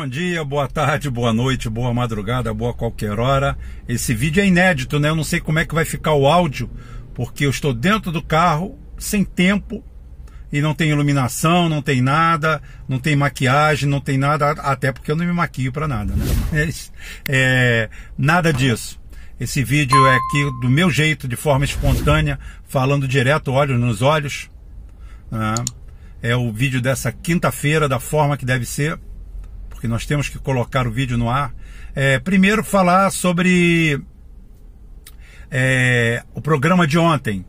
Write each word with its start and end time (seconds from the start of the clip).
Bom 0.00 0.08
dia, 0.08 0.42
boa 0.42 0.66
tarde, 0.66 1.10
boa 1.10 1.30
noite, 1.30 1.68
boa 1.68 1.92
madrugada, 1.92 2.54
boa 2.54 2.72
qualquer 2.72 3.20
hora. 3.20 3.54
Esse 3.86 4.14
vídeo 4.14 4.42
é 4.42 4.46
inédito, 4.46 4.98
né? 4.98 5.10
Eu 5.10 5.14
não 5.14 5.22
sei 5.22 5.40
como 5.40 5.58
é 5.58 5.66
que 5.66 5.74
vai 5.74 5.84
ficar 5.84 6.14
o 6.14 6.26
áudio, 6.26 6.70
porque 7.12 7.44
eu 7.44 7.50
estou 7.50 7.74
dentro 7.74 8.10
do 8.10 8.22
carro, 8.22 8.78
sem 8.96 9.22
tempo, 9.22 9.84
e 10.50 10.62
não 10.62 10.72
tem 10.72 10.88
iluminação, 10.88 11.68
não 11.68 11.82
tem 11.82 12.00
nada, 12.00 12.62
não 12.88 12.98
tem 12.98 13.14
maquiagem, 13.14 13.86
não 13.86 14.00
tem 14.00 14.16
nada, 14.16 14.52
até 14.52 14.90
porque 14.90 15.12
eu 15.12 15.16
não 15.16 15.26
me 15.26 15.34
maquio 15.34 15.70
para 15.70 15.86
nada, 15.86 16.14
né? 16.16 16.24
Mas, 16.50 16.90
é, 17.28 17.90
nada 18.16 18.54
disso. 18.54 18.98
Esse 19.38 19.62
vídeo 19.62 20.06
é 20.06 20.16
aqui 20.16 20.50
do 20.62 20.70
meu 20.70 20.88
jeito, 20.88 21.28
de 21.28 21.36
forma 21.36 21.66
espontânea, 21.66 22.38
falando 22.66 23.06
direto, 23.06 23.52
olhos 23.52 23.78
nos 23.78 24.00
olhos. 24.00 24.48
Né? 25.30 25.56
É 26.22 26.34
o 26.34 26.50
vídeo 26.50 26.80
dessa 26.80 27.12
quinta-feira, 27.12 27.86
da 27.86 28.00
forma 28.00 28.38
que 28.38 28.46
deve 28.46 28.64
ser 28.64 28.98
porque 29.80 29.88
nós 29.88 30.04
temos 30.04 30.28
que 30.28 30.38
colocar 30.38 30.86
o 30.86 30.90
vídeo 30.90 31.16
no 31.16 31.30
ar. 31.30 31.54
É, 31.94 32.18
primeiro, 32.18 32.62
falar 32.62 33.10
sobre 33.10 33.98
é, 35.50 36.22
o 36.34 36.42
programa 36.42 36.86
de 36.86 36.98
ontem. 36.98 37.46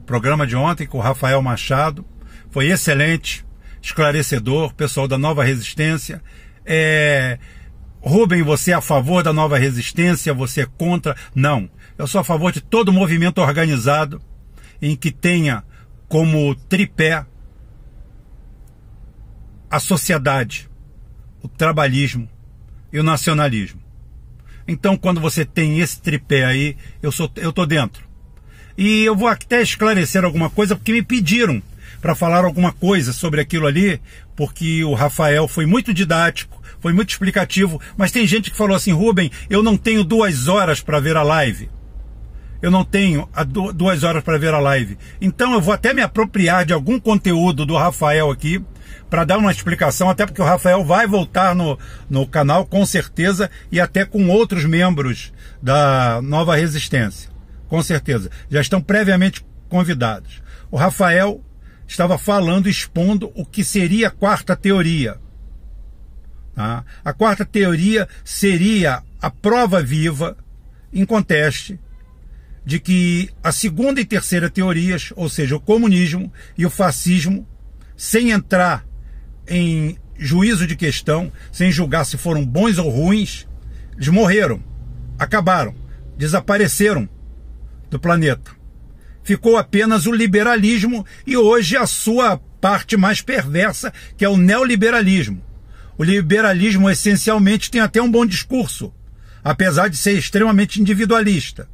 O 0.00 0.04
programa 0.04 0.46
de 0.46 0.56
ontem 0.56 0.86
com 0.86 0.96
o 0.96 1.02
Rafael 1.02 1.42
Machado 1.42 2.02
foi 2.50 2.68
excelente, 2.68 3.44
esclarecedor, 3.82 4.72
pessoal 4.72 5.06
da 5.06 5.18
Nova 5.18 5.44
Resistência. 5.44 6.22
É, 6.64 7.38
Rubem, 8.00 8.42
você 8.42 8.70
é 8.70 8.74
a 8.74 8.80
favor 8.80 9.22
da 9.22 9.30
Nova 9.30 9.58
Resistência? 9.58 10.32
Você 10.32 10.62
é 10.62 10.66
contra? 10.78 11.14
Não. 11.34 11.68
Eu 11.98 12.06
sou 12.06 12.22
a 12.22 12.24
favor 12.24 12.52
de 12.52 12.62
todo 12.62 12.90
movimento 12.90 13.42
organizado 13.42 14.18
em 14.80 14.96
que 14.96 15.10
tenha 15.10 15.62
como 16.08 16.54
tripé 16.54 17.26
a 19.70 19.78
sociedade, 19.78 20.70
o 21.42 21.48
trabalhismo 21.48 22.28
e 22.92 22.98
o 22.98 23.02
nacionalismo. 23.02 23.80
Então, 24.66 24.96
quando 24.96 25.20
você 25.20 25.44
tem 25.44 25.80
esse 25.80 26.00
tripé 26.00 26.44
aí, 26.44 26.76
eu 27.02 27.10
sou 27.10 27.30
eu 27.36 27.52
tô 27.52 27.64
dentro. 27.64 28.06
E 28.76 29.02
eu 29.02 29.16
vou 29.16 29.26
até 29.26 29.62
esclarecer 29.62 30.24
alguma 30.24 30.50
coisa 30.50 30.76
porque 30.76 30.92
me 30.92 31.02
pediram 31.02 31.62
para 32.00 32.14
falar 32.14 32.44
alguma 32.44 32.72
coisa 32.72 33.12
sobre 33.12 33.40
aquilo 33.40 33.66
ali, 33.66 34.00
porque 34.36 34.84
o 34.84 34.94
Rafael 34.94 35.48
foi 35.48 35.66
muito 35.66 35.92
didático, 35.92 36.62
foi 36.78 36.92
muito 36.92 37.10
explicativo, 37.10 37.80
mas 37.96 38.12
tem 38.12 38.26
gente 38.26 38.50
que 38.50 38.56
falou 38.56 38.76
assim, 38.76 38.92
Rubem, 38.92 39.30
eu 39.50 39.62
não 39.62 39.76
tenho 39.76 40.04
duas 40.04 40.46
horas 40.46 40.80
para 40.80 41.00
ver 41.00 41.16
a 41.16 41.22
live. 41.22 41.68
Eu 42.60 42.70
não 42.70 42.84
tenho 42.84 43.28
duas 43.74 44.02
horas 44.02 44.22
para 44.22 44.38
ver 44.38 44.52
a 44.52 44.58
live. 44.58 44.98
Então 45.20 45.54
eu 45.54 45.60
vou 45.60 45.72
até 45.72 45.94
me 45.94 46.02
apropriar 46.02 46.64
de 46.64 46.72
algum 46.72 46.98
conteúdo 46.98 47.64
do 47.64 47.76
Rafael 47.76 48.30
aqui 48.30 48.62
para 49.08 49.24
dar 49.24 49.38
uma 49.38 49.50
explicação, 49.50 50.08
até 50.08 50.26
porque 50.26 50.42
o 50.42 50.44
Rafael 50.44 50.84
vai 50.84 51.06
voltar 51.06 51.54
no, 51.54 51.78
no 52.08 52.26
canal 52.26 52.66
com 52.66 52.84
certeza 52.84 53.50
e 53.70 53.80
até 53.80 54.04
com 54.04 54.28
outros 54.28 54.64
membros 54.64 55.32
da 55.62 56.20
Nova 56.22 56.56
Resistência. 56.56 57.30
Com 57.68 57.82
certeza. 57.82 58.30
Já 58.50 58.60
estão 58.60 58.80
previamente 58.80 59.44
convidados. 59.68 60.42
O 60.70 60.76
Rafael 60.76 61.42
estava 61.86 62.18
falando, 62.18 62.68
expondo 62.68 63.32
o 63.34 63.44
que 63.44 63.64
seria 63.64 64.08
a 64.08 64.10
quarta 64.10 64.54
teoria. 64.54 65.18
Tá? 66.54 66.84
A 67.04 67.12
quarta 67.12 67.44
teoria 67.44 68.08
seria 68.24 69.02
a 69.20 69.30
prova 69.30 69.82
viva, 69.82 70.36
em 70.92 71.04
conteste, 71.04 71.78
de 72.64 72.78
que 72.78 73.30
a 73.42 73.50
segunda 73.50 74.00
e 74.00 74.04
terceira 74.04 74.50
teorias, 74.50 75.12
ou 75.16 75.28
seja, 75.28 75.56
o 75.56 75.60
comunismo 75.60 76.30
e 76.56 76.66
o 76.66 76.70
fascismo, 76.70 77.46
sem 77.98 78.30
entrar 78.30 78.86
em 79.48 79.98
juízo 80.16 80.68
de 80.68 80.76
questão, 80.76 81.32
sem 81.50 81.72
julgar 81.72 82.06
se 82.06 82.16
foram 82.16 82.46
bons 82.46 82.78
ou 82.78 82.88
ruins, 82.88 83.46
eles 83.94 84.08
morreram, 84.08 84.62
acabaram, 85.18 85.74
desapareceram 86.16 87.08
do 87.90 87.98
planeta. 87.98 88.52
Ficou 89.24 89.56
apenas 89.56 90.06
o 90.06 90.12
liberalismo 90.12 91.04
e 91.26 91.36
hoje 91.36 91.76
a 91.76 91.86
sua 91.86 92.38
parte 92.60 92.96
mais 92.96 93.20
perversa, 93.20 93.92
que 94.16 94.24
é 94.24 94.28
o 94.28 94.36
neoliberalismo. 94.36 95.42
O 95.98 96.04
liberalismo 96.04 96.88
essencialmente 96.88 97.70
tem 97.70 97.80
até 97.80 98.00
um 98.00 98.10
bom 98.10 98.24
discurso, 98.24 98.94
apesar 99.42 99.88
de 99.88 99.96
ser 99.96 100.12
extremamente 100.12 100.80
individualista. 100.80 101.68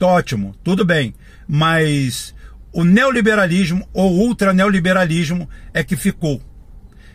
Ótimo, 0.00 0.54
tudo 0.64 0.82
bem, 0.82 1.14
mas 1.46 2.34
o 2.72 2.84
neoliberalismo 2.84 3.86
ou 3.92 4.18
ultraneoliberalismo 4.18 5.48
é 5.74 5.82
que 5.82 5.96
ficou. 5.96 6.40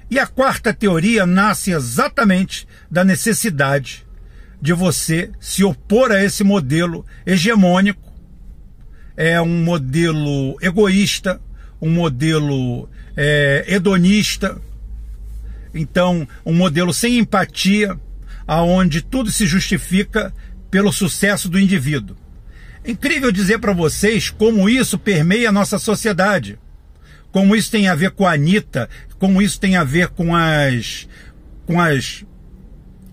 E 0.10 0.20
a 0.20 0.28
quarta 0.28 0.74
teoria 0.74 1.26
nasce 1.26 1.72
exatamente 1.72 2.68
da 2.92 3.04
necessidade 3.04 4.06
de 4.62 4.74
você 4.74 5.32
se 5.40 5.64
opor 5.64 6.12
a 6.12 6.24
esse 6.24 6.44
modelo 6.44 7.06
hegemônico. 7.26 8.14
É 9.18 9.42
um 9.42 9.64
modelo 9.64 10.58
egoísta, 10.62 11.42
um 11.82 11.90
modelo 11.90 12.90
é, 13.16 13.66
hedonista, 13.68 14.60
então 15.74 16.28
um 16.46 16.54
modelo 16.54 16.94
sem 16.94 17.18
empatia, 17.18 17.98
aonde 18.46 19.02
tudo 19.02 19.32
se 19.32 19.46
justifica 19.48 20.34
pelo 20.70 20.92
sucesso 20.92 21.50
do 21.50 21.60
indivíduo. 21.60 22.18
Incrível 22.85 23.31
dizer 23.31 23.59
para 23.59 23.73
vocês 23.73 24.29
como 24.29 24.69
isso 24.69 24.97
permeia 25.00 25.50
a 25.50 25.51
nossa 25.51 25.79
sociedade 25.79 26.59
como 27.35 27.53
isso 27.53 27.69
tem 27.69 27.90
a 27.90 27.96
ver 27.96 28.12
com 28.12 28.25
a 28.25 28.31
Anitta, 28.31 28.90
como 29.19 29.41
isso 29.41 29.59
tem 29.59 29.75
a 29.75 29.84
ver 29.84 30.07
com 30.07 30.34
as, 30.34 31.06
com 31.66 31.81
as 31.81 32.24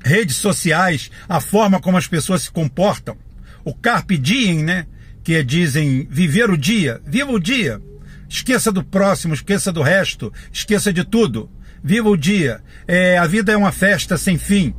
redes 0.04 0.36
sociais, 0.36 1.10
a 1.28 1.40
forma 1.40 1.80
como 1.80 1.96
as 1.96 2.06
pessoas 2.06 2.42
se 2.42 2.50
comportam. 2.52 3.16
O 3.64 3.74
carpe 3.74 4.16
diem, 4.16 4.62
né? 4.62 4.86
Que 5.24 5.42
dizem 5.42 6.06
viver 6.08 6.50
o 6.50 6.56
dia, 6.56 7.02
viva 7.04 7.32
o 7.32 7.40
dia. 7.40 7.82
Esqueça 8.28 8.70
do 8.70 8.84
próximo, 8.84 9.34
esqueça 9.34 9.72
do 9.72 9.82
resto, 9.82 10.32
esqueça 10.52 10.92
de 10.92 11.02
tudo. 11.02 11.50
Viva 11.82 12.08
o 12.08 12.16
dia. 12.16 12.62
É, 12.86 13.18
a 13.18 13.26
vida 13.26 13.50
é 13.50 13.56
uma 13.56 13.72
festa 13.72 14.16
sem 14.16 14.38
fim. 14.38 14.72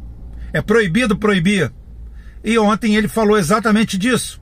É 0.53 0.61
proibido 0.61 1.17
proibir. 1.17 1.69
E 2.41 2.57
ontem 2.57 2.95
ele 2.95 3.09
falou 3.09 3.37
exatamente 3.37 3.97
disso 3.97 4.41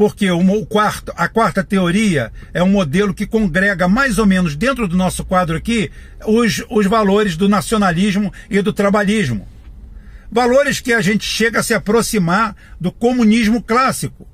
porque 0.00 0.30
o 0.30 0.64
quarto, 0.64 1.12
a 1.14 1.28
quarta 1.28 1.62
teoria 1.62 2.32
é 2.54 2.62
um 2.62 2.70
modelo 2.70 3.12
que 3.12 3.26
congrega 3.26 3.86
mais 3.86 4.16
ou 4.16 4.24
menos 4.24 4.56
dentro 4.56 4.88
do 4.88 4.96
nosso 4.96 5.22
quadro 5.26 5.58
aqui 5.58 5.90
os, 6.24 6.64
os 6.70 6.86
valores 6.86 7.36
do 7.36 7.50
nacionalismo 7.50 8.32
e 8.48 8.62
do 8.62 8.72
trabalhismo. 8.72 9.46
Valores 10.32 10.80
que 10.80 10.94
a 10.94 11.02
gente 11.02 11.26
chega 11.26 11.60
a 11.60 11.62
se 11.62 11.74
aproximar 11.74 12.56
do 12.80 12.90
comunismo 12.90 13.62
clássico. 13.62 14.26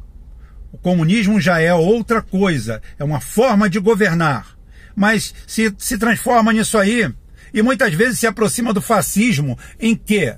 O 0.71 0.79
comunismo 0.79 1.41
já 1.41 1.59
é 1.59 1.75
outra 1.75 2.23
coisa, 2.23 2.81
é 2.97 3.03
uma 3.03 3.21
forma 3.21 3.69
de 3.69 3.81
governar, 3.81 4.57
mas 4.95 5.35
se, 5.49 5.75
se 5.79 5.99
transforma 5.99 6.53
nisso 6.53 6.79
aí 6.79 7.13
e 7.53 7.61
muitas 7.61 7.93
vezes 7.93 8.21
se 8.21 8.27
aproxima 8.29 8.73
do 8.73 8.81
fascismo 8.81 9.59
em 9.81 9.97
que? 9.97 10.33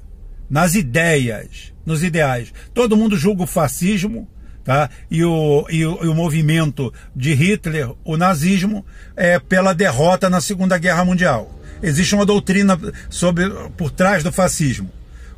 Nas 0.48 0.74
ideias, 0.74 1.74
nos 1.84 2.02
ideais. 2.02 2.50
Todo 2.72 2.96
mundo 2.96 3.14
julga 3.14 3.42
o 3.42 3.46
fascismo 3.46 4.26
tá? 4.68 4.90
e, 5.10 5.24
o, 5.24 5.66
e, 5.70 5.86
o, 5.86 6.04
e 6.04 6.08
o 6.08 6.14
movimento 6.14 6.92
de 7.16 7.32
Hitler, 7.32 7.90
o 8.04 8.18
nazismo, 8.18 8.84
é 9.16 9.38
pela 9.38 9.72
derrota 9.72 10.28
na 10.28 10.42
Segunda 10.42 10.76
Guerra 10.76 11.06
Mundial. 11.06 11.58
Existe 11.82 12.14
uma 12.14 12.26
doutrina 12.26 12.78
sobre, 13.08 13.48
por 13.78 13.90
trás 13.90 14.22
do 14.22 14.30
fascismo, 14.30 14.92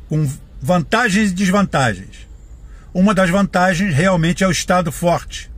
com 0.09 0.29
vantagens 0.61 1.31
e 1.31 1.33
desvantagens. 1.33 2.27
Uma 2.93 3.13
das 3.13 3.29
vantagens 3.29 3.95
realmente 3.95 4.43
é 4.43 4.47
o 4.49 4.51
Estado 4.51 4.91
forte. 4.91 5.49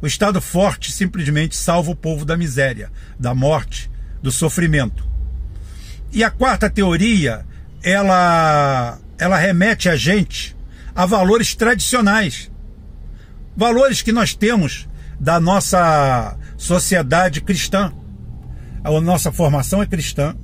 O 0.00 0.06
Estado 0.06 0.40
forte 0.40 0.92
simplesmente 0.92 1.56
salva 1.56 1.90
o 1.90 1.96
povo 1.96 2.24
da 2.24 2.36
miséria, 2.36 2.88
da 3.18 3.34
morte, 3.34 3.90
do 4.22 4.30
sofrimento. 4.30 5.04
E 6.12 6.22
a 6.22 6.30
quarta 6.30 6.70
teoria, 6.70 7.44
ela, 7.82 8.96
ela 9.18 9.36
remete 9.36 9.88
a 9.88 9.96
gente 9.96 10.56
a 10.94 11.04
valores 11.04 11.56
tradicionais 11.56 12.48
valores 13.58 14.02
que 14.02 14.12
nós 14.12 14.36
temos 14.36 14.88
da 15.18 15.40
nossa 15.40 16.38
sociedade 16.56 17.40
cristã. 17.40 17.92
A 18.84 19.00
nossa 19.00 19.32
formação 19.32 19.82
é 19.82 19.86
cristã. 19.86 20.36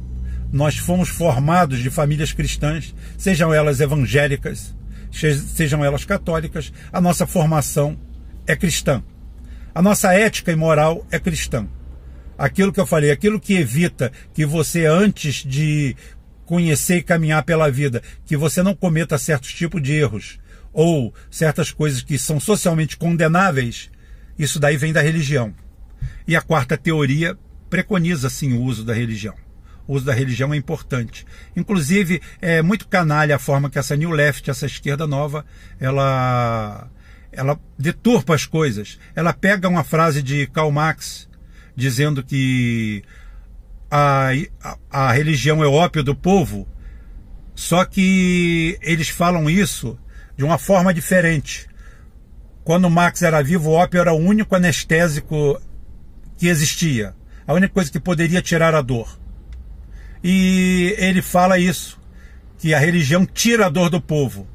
Nós 0.52 0.76
fomos 0.76 1.08
formados 1.08 1.78
de 1.78 1.90
famílias 1.90 2.32
cristãs, 2.32 2.92
sejam 3.16 3.54
elas 3.54 3.80
evangélicas, 3.80 4.74
sejam 5.12 5.84
elas 5.84 6.04
católicas. 6.04 6.72
A 6.92 7.00
nossa 7.00 7.24
formação 7.24 7.96
é 8.48 8.56
cristã. 8.56 9.00
A 9.72 9.80
nossa 9.80 10.12
ética 10.12 10.50
e 10.50 10.56
moral 10.56 11.06
é 11.08 11.20
cristã. 11.20 11.68
Aquilo 12.36 12.72
que 12.72 12.80
eu 12.80 12.86
falei, 12.86 13.12
aquilo 13.12 13.38
que 13.38 13.54
evita 13.54 14.10
que 14.32 14.44
você, 14.44 14.86
antes 14.86 15.44
de 15.44 15.94
conhecer 16.44 16.96
e 16.96 17.02
caminhar 17.02 17.44
pela 17.44 17.70
vida, 17.70 18.02
que 18.26 18.36
você 18.36 18.60
não 18.60 18.74
cometa 18.74 19.16
certos 19.18 19.54
tipos 19.54 19.80
de 19.80 19.92
erros, 19.92 20.40
ou 20.74 21.14
certas 21.30 21.70
coisas 21.70 22.02
que 22.02 22.18
são 22.18 22.40
socialmente 22.40 22.96
condenáveis, 22.96 23.90
isso 24.36 24.58
daí 24.58 24.76
vem 24.76 24.92
da 24.92 25.00
religião. 25.00 25.54
E 26.26 26.34
a 26.34 26.42
quarta 26.42 26.76
teoria 26.76 27.38
preconiza 27.70 28.28
sim 28.28 28.52
o 28.52 28.62
uso 28.62 28.84
da 28.84 28.92
religião. 28.92 29.34
o 29.86 29.94
uso 29.94 30.04
da 30.04 30.12
religião 30.12 30.52
é 30.52 30.56
importante. 30.56 31.26
Inclusive, 31.54 32.20
é 32.40 32.62
muito 32.62 32.88
canalha 32.88 33.36
a 33.36 33.38
forma 33.38 33.70
que 33.70 33.78
essa 33.78 33.96
New 33.96 34.10
Left, 34.10 34.50
essa 34.50 34.66
esquerda 34.66 35.06
nova, 35.06 35.44
ela, 35.78 36.90
ela 37.30 37.60
deturpa 37.78 38.34
as 38.34 38.46
coisas. 38.46 38.98
Ela 39.14 39.32
pega 39.32 39.68
uma 39.68 39.84
frase 39.84 40.22
de 40.22 40.46
Karl 40.48 40.70
Marx 40.70 41.28
dizendo 41.76 42.22
que 42.22 43.02
a, 43.90 44.30
a, 44.62 44.78
a 44.90 45.12
religião 45.12 45.62
é 45.62 45.66
ópio 45.66 46.02
do 46.02 46.14
povo, 46.14 46.66
só 47.54 47.84
que 47.84 48.78
eles 48.82 49.08
falam 49.08 49.48
isso 49.50 49.98
de 50.36 50.44
uma 50.44 50.58
forma 50.58 50.92
diferente. 50.92 51.66
Quando 52.64 52.90
Marx 52.90 53.22
era 53.22 53.42
vivo, 53.42 53.70
o 53.70 53.74
ópio 53.74 54.00
era 54.00 54.12
o 54.12 54.18
único 54.18 54.54
anestésico 54.56 55.60
que 56.36 56.48
existia, 56.48 57.14
a 57.46 57.52
única 57.52 57.72
coisa 57.72 57.90
que 57.90 58.00
poderia 58.00 58.42
tirar 58.42 58.74
a 58.74 58.80
dor. 58.80 59.18
E 60.22 60.94
ele 60.98 61.20
fala 61.20 61.58
isso, 61.58 62.00
que 62.58 62.72
a 62.72 62.78
religião 62.78 63.26
tira 63.26 63.66
a 63.66 63.68
dor 63.68 63.90
do 63.90 64.00
povo. 64.00 64.48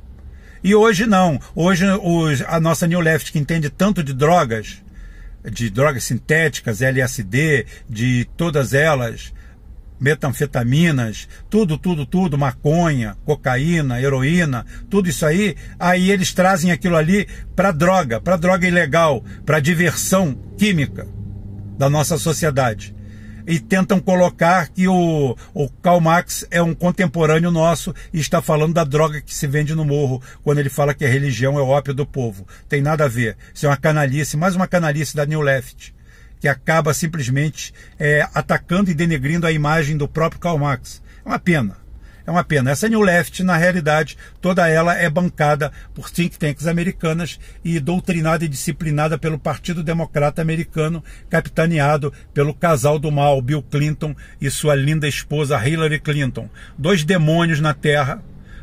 E 0.64 0.74
hoje 0.76 1.06
não. 1.06 1.40
Hoje 1.56 1.86
os, 1.86 2.42
a 2.42 2.60
nossa 2.60 2.88
New 2.88 3.00
Left, 3.00 3.32
que 3.32 3.40
entende 3.40 3.70
tanto 3.70 4.04
de 4.04 4.14
drogas, 4.14 4.82
de 5.50 5.70
drogas 5.70 6.04
sintéticas, 6.04 6.82
LSD, 6.82 7.66
de 7.88 8.28
todas 8.36 8.74
elas, 8.74 9.32
metanfetaminas, 10.00 11.28
tudo, 11.50 11.78
tudo, 11.78 12.06
tudo, 12.06 12.38
maconha, 12.38 13.18
cocaína, 13.26 14.02
heroína, 14.02 14.66
tudo 14.90 15.10
isso 15.10 15.26
aí, 15.26 15.56
aí 15.80 16.12
eles 16.12 16.34
trazem 16.34 16.72
aquilo 16.72 16.96
ali 16.96 17.28
para 17.56 17.72
droga, 17.72 18.22
para 18.22 18.38
droga 18.38 18.68
ilegal, 18.68 19.24
para 19.46 19.60
diversão 19.60 20.38
química 20.58 21.08
da 21.78 21.90
nossa 21.90 22.18
sociedade. 22.18 22.96
E 23.48 23.60
tentam 23.60 24.00
colocar 24.00 24.70
que 24.70 24.88
o, 24.88 25.36
o 25.56 25.70
Karl 25.82 26.00
Marx 26.00 26.46
é 26.52 26.62
um 26.62 26.76
contemporâneo 26.76 27.50
nosso 27.50 27.96
e 28.14 28.20
está 28.20 28.44
falando 28.44 28.76
da 28.76 28.84
droga 28.84 29.22
que 29.22 29.34
se 29.34 29.48
vende 29.48 29.74
no 29.74 29.84
morro, 29.84 30.22
quando 30.44 30.60
ele 30.60 30.70
fala 30.70 30.94
que 30.94 31.04
a 31.04 31.10
religião 31.10 31.58
é 31.58 31.62
o 31.62 31.68
ópio 31.68 31.94
do 31.94 32.06
povo. 32.06 32.46
Tem 32.68 32.80
nada 32.80 33.06
a 33.06 33.08
ver. 33.08 33.36
Isso 33.52 33.66
é 33.66 33.70
uma 33.70 33.78
canalice, 33.78 34.38
mais 34.38 34.56
uma 34.56 34.68
canalice 34.68 35.16
da 35.16 35.26
New 35.26 35.42
Left 35.42 35.94
que 36.40 36.48
acaba 36.48 36.94
simplesmente 36.94 37.74
é, 38.00 38.28
atacando 38.34 38.90
e 38.90 38.94
denegrindo 38.94 39.46
a 39.46 39.52
imagem 39.52 39.98
do 39.98 40.08
próprio 40.08 40.40
Karl 40.40 40.58
Marx. 40.58 41.02
É 41.26 41.30
uma 41.30 41.40
pena. 41.40 41.78
É 42.30 42.32
uma 42.32 42.44
pena. 42.44 42.70
Essa 42.70 42.88
New 42.88 43.02
Left, 43.02 43.42
na 43.42 43.58
realidade, 43.58 44.16
toda 44.40 44.68
ela 44.68 44.96
é 44.96 45.10
bancada 45.10 45.72
por 45.96 46.12
think 46.12 46.38
tanks 46.38 46.68
americanas 46.68 47.40
e 47.66 47.80
doutrinada 47.80 48.46
e 48.46 48.48
disciplinada 48.48 49.18
pelo 49.18 49.40
Partido 49.40 49.84
Democrata 49.84 50.40
Americano, 50.40 51.04
capitaneado 51.28 52.14
pelo 52.32 52.54
casal 52.54 53.00
do 53.00 53.12
mal, 53.12 53.42
Bill 53.42 53.64
Clinton 53.64 54.16
e 54.40 54.48
sua 54.52 54.76
linda 54.76 55.08
esposa 55.08 55.68
Hillary 55.68 56.00
Clinton. 56.00 56.48
Dois 56.78 57.04
demônios 57.04 57.60
na 57.60 57.74
Terra, 57.74 58.22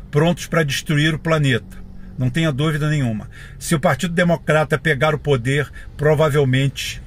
prontos 0.09 0.45
para 0.45 0.63
destruir 0.63 1.13
o 1.13 1.19
planeta. 1.19 1.77
Não 2.17 2.29
tenha 2.29 2.53
dúvida 2.53 2.89
nenhuma. 2.89 3.29
Se 3.59 3.75
o 3.75 3.79
Partido 3.81 4.13
Democrata 4.13 4.79
pegar 4.79 5.13
o 5.13 5.19
poder, 5.19 5.69
provavelmente 5.97 7.01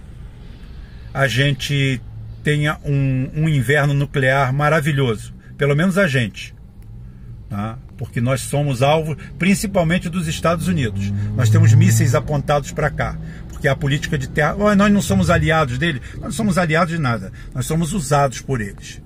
a 1.13 1.27
gente 1.27 2.01
tenha 2.43 2.79
um, 2.85 3.31
um 3.35 3.49
inverno 3.49 3.95
nuclear 3.95 4.53
maravilhoso. 4.53 5.35
Pelo 5.57 5.77
menos 5.77 5.99
a 5.99 6.07
gente. 6.07 6.55
Tá? 7.49 7.79
Porque 7.99 8.21
nós 8.21 8.41
somos 8.43 8.81
alvo 8.83 9.17
principalmente 9.39 10.09
dos 10.09 10.27
Estados 10.29 10.69
Unidos. 10.69 11.13
Nós 11.37 11.51
temos 11.51 11.75
mísseis 11.75 12.15
apontados 12.15 12.73
para 12.73 12.91
cá. 12.91 13.19
Porque 13.49 13.69
a 13.69 13.77
política 13.77 14.17
de 14.17 14.29
terra. 14.29 14.55
Nós 14.75 14.93
não 14.93 15.03
somos 15.03 15.29
aliados 15.29 15.77
dele. 15.77 16.01
Nós 16.15 16.23
não 16.23 16.33
somos 16.33 16.59
aliados 16.59 16.95
de 16.95 17.01
nada. 17.01 17.33
Nós 17.55 17.67
somos 17.67 17.93
usados 17.93 18.41
por 18.41 18.61
eles. 18.61 19.03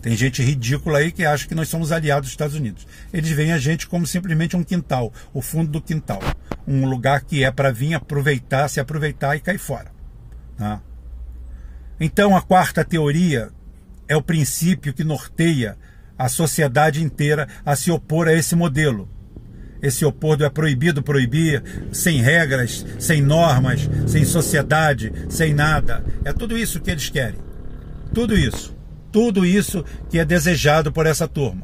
Tem 0.00 0.16
gente 0.16 0.42
ridícula 0.42 0.98
aí 0.98 1.10
que 1.10 1.24
acha 1.24 1.46
que 1.46 1.54
nós 1.54 1.68
somos 1.68 1.90
aliados 1.90 2.28
dos 2.28 2.32
Estados 2.32 2.54
Unidos. 2.54 2.86
Eles 3.12 3.30
veem 3.30 3.52
a 3.52 3.58
gente 3.58 3.86
como 3.88 4.06
simplesmente 4.06 4.56
um 4.56 4.62
quintal, 4.62 5.12
o 5.34 5.42
fundo 5.42 5.72
do 5.72 5.82
quintal. 5.82 6.20
Um 6.66 6.86
lugar 6.86 7.20
que 7.22 7.42
é 7.42 7.50
para 7.50 7.72
vir 7.72 7.94
aproveitar, 7.94 8.68
se 8.68 8.78
aproveitar 8.78 9.36
e 9.36 9.40
cair 9.40 9.58
fora. 9.58 9.90
Tá? 10.56 10.80
Então, 12.00 12.36
a 12.36 12.42
quarta 12.42 12.84
teoria 12.84 13.50
é 14.06 14.16
o 14.16 14.22
princípio 14.22 14.94
que 14.94 15.04
norteia 15.04 15.76
a 16.18 16.28
sociedade 16.28 17.02
inteira 17.02 17.46
a 17.64 17.76
se 17.76 17.90
opor 17.90 18.26
a 18.28 18.32
esse 18.32 18.56
modelo. 18.56 19.08
Esse 19.80 20.04
opor 20.04 20.36
do 20.36 20.44
é 20.44 20.50
proibido 20.50 21.02
proibir, 21.02 21.62
sem 21.92 22.20
regras, 22.20 22.84
sem 22.98 23.22
normas, 23.22 23.88
sem 24.08 24.24
sociedade, 24.24 25.12
sem 25.28 25.54
nada. 25.54 26.04
É 26.24 26.32
tudo 26.32 26.58
isso 26.58 26.80
que 26.80 26.90
eles 26.90 27.08
querem. 27.08 27.38
Tudo 28.12 28.36
isso. 28.36 28.76
Tudo 29.12 29.46
isso 29.46 29.84
que 30.10 30.18
é 30.18 30.24
desejado 30.24 30.92
por 30.92 31.06
essa 31.06 31.28
turma. 31.28 31.62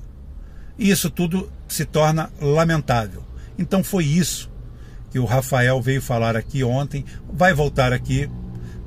E 0.78 0.90
isso 0.90 1.10
tudo 1.10 1.50
se 1.66 1.84
torna 1.84 2.30
lamentável. 2.40 3.24
Então 3.58 3.82
foi 3.82 4.04
isso 4.04 4.50
que 5.10 5.18
o 5.18 5.24
Rafael 5.24 5.80
veio 5.80 6.02
falar 6.02 6.36
aqui 6.36 6.62
ontem, 6.64 7.04
vai 7.32 7.52
voltar 7.52 7.92
aqui. 7.92 8.28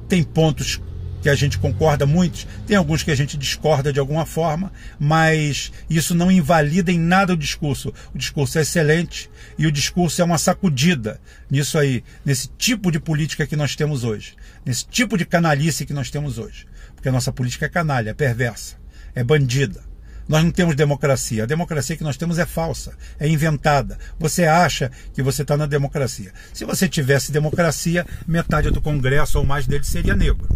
Tem 0.08 0.24
pontos 0.24 0.82
que 1.22 1.30
a 1.30 1.36
gente 1.36 1.58
concorda 1.58 2.06
muito, 2.06 2.48
tem 2.66 2.78
alguns 2.78 3.04
que 3.04 3.12
a 3.12 3.16
gente 3.16 3.38
discorda 3.38 3.92
de 3.92 4.00
alguma 4.00 4.26
forma, 4.26 4.72
mas 5.00 5.72
isso 5.90 6.14
não 6.14 6.32
invalida 6.32 6.92
em 6.92 7.00
nada 7.00 7.34
o 7.34 7.38
discurso. 7.38 7.94
O 8.14 8.18
discurso 8.18 8.58
é 8.58 8.62
excelente 8.62 9.30
e 9.58 9.66
o 9.66 9.72
discurso 9.72 10.22
é 10.22 10.26
uma 10.26 10.38
sacudida 10.38 11.20
nisso 11.50 11.78
aí, 11.78 12.04
nesse 12.26 12.50
tipo 12.58 12.92
de 12.92 13.00
política 13.00 13.48
que 13.48 13.56
nós 13.56 13.76
temos 13.76 14.04
hoje, 14.04 14.36
nesse 14.66 14.86
tipo 14.86 15.18
de 15.18 15.26
canalice 15.26 15.86
que 15.86 15.94
nós 15.94 16.10
temos 16.10 16.38
hoje. 16.38 16.66
Porque 16.96 17.10
a 17.10 17.12
nossa 17.12 17.32
política 17.32 17.66
é 17.66 17.70
canalha, 17.70 18.12
é 18.12 18.14
perversa, 18.14 18.76
é 19.14 19.24
bandida. 19.24 19.88
Nós 20.28 20.44
não 20.44 20.52
temos 20.52 20.76
democracia. 20.76 21.44
A 21.44 21.46
democracia 21.46 21.96
que 21.96 22.04
nós 22.04 22.18
temos 22.18 22.38
é 22.38 22.46
falsa, 22.46 22.94
é 23.20 23.28
inventada. 23.28 23.98
Você 24.20 24.44
acha 24.44 24.92
que 25.14 25.24
você 25.24 25.42
está 25.42 25.56
na 25.56 25.66
democracia. 25.66 26.34
Se 26.54 26.66
você 26.66 26.90
tivesse 26.90 27.32
democracia, 27.32 28.06
metade 28.28 28.70
do 28.70 28.82
Congresso 28.82 29.40
ou 29.40 29.46
mais 29.46 29.66
dele 29.66 29.86
seria 29.86 30.16
negro. 30.16 30.48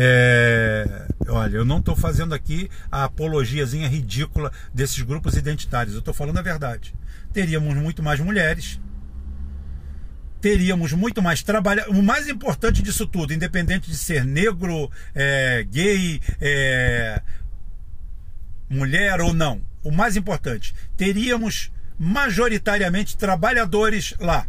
É, 0.00 1.08
olha, 1.26 1.56
eu 1.56 1.64
não 1.64 1.80
estou 1.80 1.96
fazendo 1.96 2.32
aqui 2.32 2.70
a 2.88 3.02
apologiazinha 3.02 3.88
ridícula 3.88 4.52
desses 4.72 5.02
grupos 5.02 5.36
identitários, 5.36 5.92
eu 5.92 5.98
estou 5.98 6.14
falando 6.14 6.38
a 6.38 6.42
verdade. 6.42 6.94
Teríamos 7.32 7.74
muito 7.74 8.00
mais 8.00 8.20
mulheres, 8.20 8.80
teríamos 10.40 10.92
muito 10.92 11.20
mais 11.20 11.42
trabalho. 11.42 11.82
O 11.88 12.00
mais 12.00 12.28
importante 12.28 12.80
disso 12.80 13.08
tudo, 13.08 13.34
independente 13.34 13.90
de 13.90 13.98
ser 13.98 14.24
negro, 14.24 14.88
é, 15.16 15.66
gay, 15.68 16.20
é, 16.40 17.20
mulher 18.70 19.20
ou 19.20 19.34
não, 19.34 19.60
o 19.82 19.90
mais 19.90 20.16
importante, 20.16 20.76
teríamos 20.96 21.72
majoritariamente 21.98 23.16
trabalhadores 23.16 24.14
lá 24.20 24.46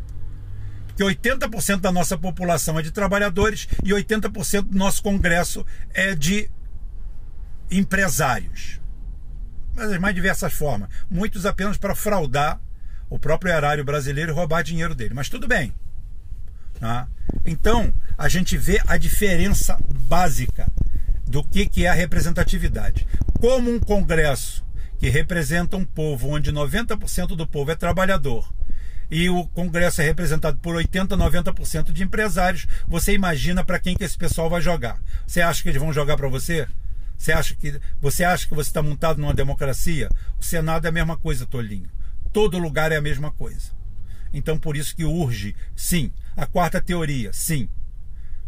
que 1.00 1.04
80% 1.06 1.80
da 1.80 1.94
nossa 1.94 2.18
população 2.18 2.78
é 2.78 2.82
de 2.82 2.92
trabalhadores 2.92 3.70
e 3.86 3.92
80% 3.92 4.64
do 4.64 4.78
nosso 4.78 5.02
Congresso 5.02 5.66
é 5.94 6.14
de 6.14 6.52
empresários. 7.72 8.82
Mas 9.74 9.92
de 9.92 9.98
mais 9.98 10.14
diversas 10.14 10.52
formas. 10.52 10.90
Muitos 11.10 11.46
apenas 11.46 11.78
para 11.78 11.96
fraudar 11.96 12.60
o 13.10 13.18
próprio 13.18 13.54
erário 13.54 13.86
brasileiro 13.86 14.34
e 14.34 14.34
roubar 14.34 14.62
dinheiro 14.62 14.94
dele. 14.94 15.14
Mas 15.14 15.30
tudo 15.30 15.48
bem. 15.48 15.74
Tá? 16.82 17.08
Então, 17.46 17.94
a 18.18 18.28
gente 18.28 18.58
vê 18.58 18.82
a 18.86 18.98
diferença 18.98 19.78
básica 20.06 20.70
do 21.26 21.42
que, 21.46 21.66
que 21.66 21.86
é 21.86 21.90
a 21.90 21.94
representatividade. 21.94 23.08
Como 23.40 23.72
um 23.72 23.80
Congresso 23.80 24.66
que 25.00 25.08
representa 25.08 25.78
um 25.78 25.86
povo 25.86 26.28
onde 26.28 26.52
90% 26.52 27.38
do 27.38 27.48
povo 27.48 27.72
é 27.72 27.76
trabalhador 27.76 28.46
e 29.10 29.30
o 29.30 29.46
Congresso 29.48 30.02
é 30.02 30.06
representado 30.06 30.58
por 30.60 30.76
80, 30.76 31.18
90% 31.18 31.92
de 31.92 32.04
empresários, 32.04 32.68
você 32.88 33.14
imagina 33.14 33.64
para 33.64 33.80
quem 33.80 33.96
que 33.96 34.04
esse 34.04 34.18
pessoal 34.18 34.50
vai 34.50 34.62
jogar? 34.62 35.02
Você 35.26 35.42
acha 35.42 35.64
que 35.64 35.70
eles 35.70 35.82
vão 35.82 35.92
jogar 35.92 36.16
para 36.16 36.28
você? 36.28 36.68
Você 37.18 37.32
acha 37.32 37.56
que 37.56 37.80
você 38.00 38.24
acha 38.24 38.48
que 38.48 38.54
você 38.54 38.70
está 38.70 38.82
montado 38.82 39.20
numa 39.20 39.34
democracia? 39.34 40.10
O 40.40 40.44
Senado 40.44 40.86
é 40.86 40.90
a 40.90 40.92
mesma 40.92 41.18
coisa, 41.18 41.46
Tolinho. 41.46 41.90
Todo 42.32 42.60
lugar 42.60 42.92
é 42.92 42.98
a 42.98 43.02
mesma 43.02 43.32
coisa. 43.32 43.72
Então 44.34 44.58
por 44.58 44.78
isso 44.78 44.96
que 44.96 45.04
urge, 45.04 45.56
sim. 45.76 46.12
A 46.38 46.46
quarta 46.46 46.80
teoria, 46.80 47.34
sim. 47.34 47.68